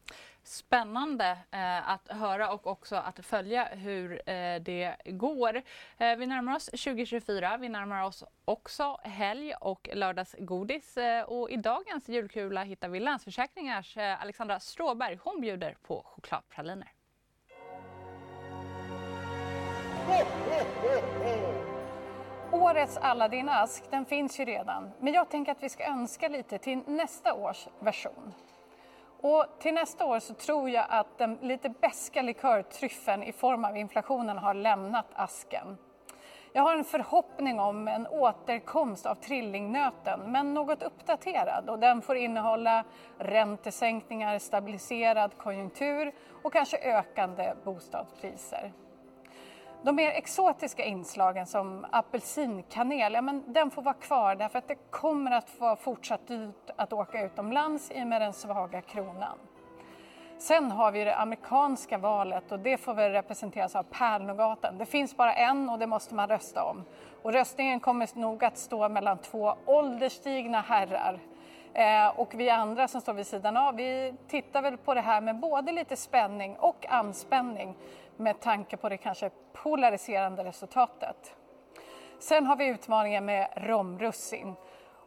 [0.51, 5.63] spännande eh, att höra och också att följa hur eh, det går.
[5.99, 7.57] Eh, vi närmar oss 2024.
[7.57, 10.97] Vi närmar oss också helg och lördagsgodis.
[10.97, 15.19] Eh, och I dagens julkula hittar vi Länsförsäkringars eh, Alexandra Stråberg.
[15.23, 16.93] Hon bjuder på chokladpraliner.
[22.53, 26.83] Årets Aladdin-ask den finns ju redan, men jag tänker att vi ska önska lite till
[26.87, 28.33] nästa års version.
[29.23, 33.77] Och till nästa år så tror jag att den lite beska likörtryffeln i form av
[33.77, 35.79] inflationen har lämnat asken.
[36.53, 42.17] Jag har en förhoppning om en återkomst av trillingnöten, men något uppdaterad och den får
[42.17, 42.85] innehålla
[43.19, 46.13] räntesänkningar, stabiliserad konjunktur
[46.43, 48.73] och kanske ökande bostadspriser.
[49.83, 54.91] De mer exotiska inslagen som apelsinkanel, ja, men den får vara kvar därför att det
[54.91, 59.39] kommer att vara fortsatt dyrt att åka utomlands i och med den svaga kronan.
[60.39, 64.79] Sen har vi det amerikanska valet och det får väl representeras av pärlnougaten.
[64.79, 66.85] Det finns bara en och det måste man rösta om.
[67.23, 71.19] Och röstningen kommer nog att stå mellan två ålderstigna herrar.
[71.75, 75.21] Eh, och vi andra som står vid sidan av, vi tittar väl på det här
[75.21, 77.77] med både lite spänning och anspänning
[78.17, 81.37] med tanke på det kanske polariserande resultatet.
[82.19, 84.55] Sen har vi utmaningen med romrussin.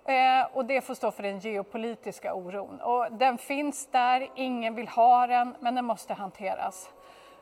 [0.05, 2.81] Eh, och det får stå för den geopolitiska oron.
[2.81, 6.91] Och den finns där, ingen vill ha den, men den måste hanteras.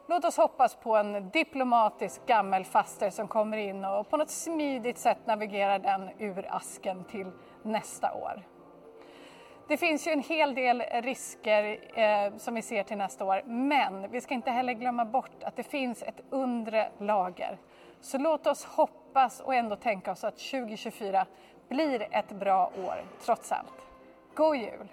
[0.07, 5.17] Låt oss hoppas på en diplomatisk gammelfaster som kommer in och på något smidigt sätt
[5.25, 7.31] navigerar den ur asken till
[7.63, 8.41] nästa år.
[9.67, 14.11] Det finns ju en hel del risker eh, som vi ser till nästa år, men
[14.11, 17.57] vi ska inte heller glömma bort att det finns ett undre lager.
[18.01, 21.25] Så låt oss hoppas och ändå tänka oss att 2024
[21.69, 23.87] blir ett bra år, trots allt.
[24.35, 24.87] God jul!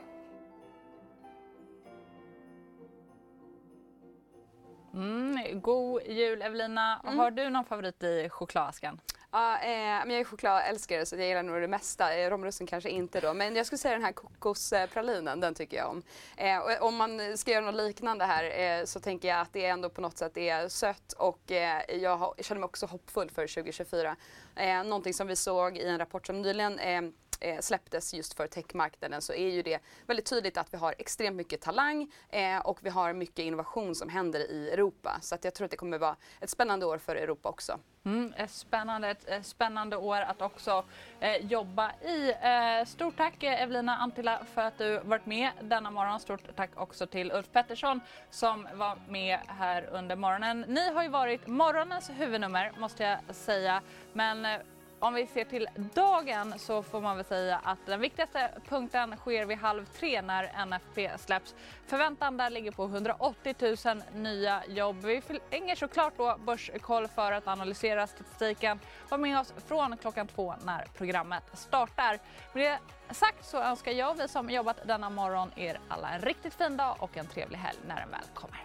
[4.95, 7.01] Mm, god jul Evelina.
[7.05, 7.19] Mm.
[7.19, 9.01] Har du någon favorit i chokladasken?
[9.31, 9.69] Ja, eh,
[10.07, 12.17] men jag är chokladälskare så jag gillar nog det mesta.
[12.17, 13.35] Eh, romrussin kanske inte då.
[13.35, 16.03] Men jag skulle säga den här kokospralinen, den tycker jag om.
[16.37, 19.67] Eh, och om man ska göra något liknande här eh, så tänker jag att det
[19.67, 23.31] ändå på något sätt är sött och eh, jag, har, jag känner mig också hoppfull
[23.31, 24.17] för 2024.
[24.57, 27.03] Eh, någonting som vi såg i en rapport som nyligen eh,
[27.41, 31.37] eh, släpptes just för techmarknaden så är ju det väldigt tydligt att vi har extremt
[31.37, 35.19] mycket talang eh, och vi har mycket innovation som händer i Europa.
[35.23, 37.79] Så att jag tror att det kommer vara ett spännande år för Europa också.
[38.05, 40.85] Mm, spännande, ett eh, spännande år att också
[41.21, 42.31] eh, jobba i.
[42.31, 46.21] Eh, stort tack eh, Evelina Antila för att du varit med denna morgon.
[46.21, 50.65] Stort tack också till Ulf Pettersson som var med här under morgonen.
[50.69, 53.83] Ni har ju varit morgonens huvudnummer måste jag säga.
[54.13, 54.61] Men eh,
[55.01, 59.47] om vi ser till dagen så får man väl säga att den viktigaste punkten sker
[59.47, 61.55] vid halv tre när NFP släpps.
[61.87, 64.97] Förväntan där ligger på 180 000 nya jobb.
[65.05, 68.81] Vi förlänger såklart då Börskoll för att analysera statistiken.
[69.09, 72.19] Var med oss från klockan två när programmet startar.
[72.53, 72.79] Med
[73.09, 76.55] det sagt så önskar jag och vi som jobbat denna morgon er alla en riktigt
[76.55, 78.65] fin dag och en trevlig helg när den väl kommer.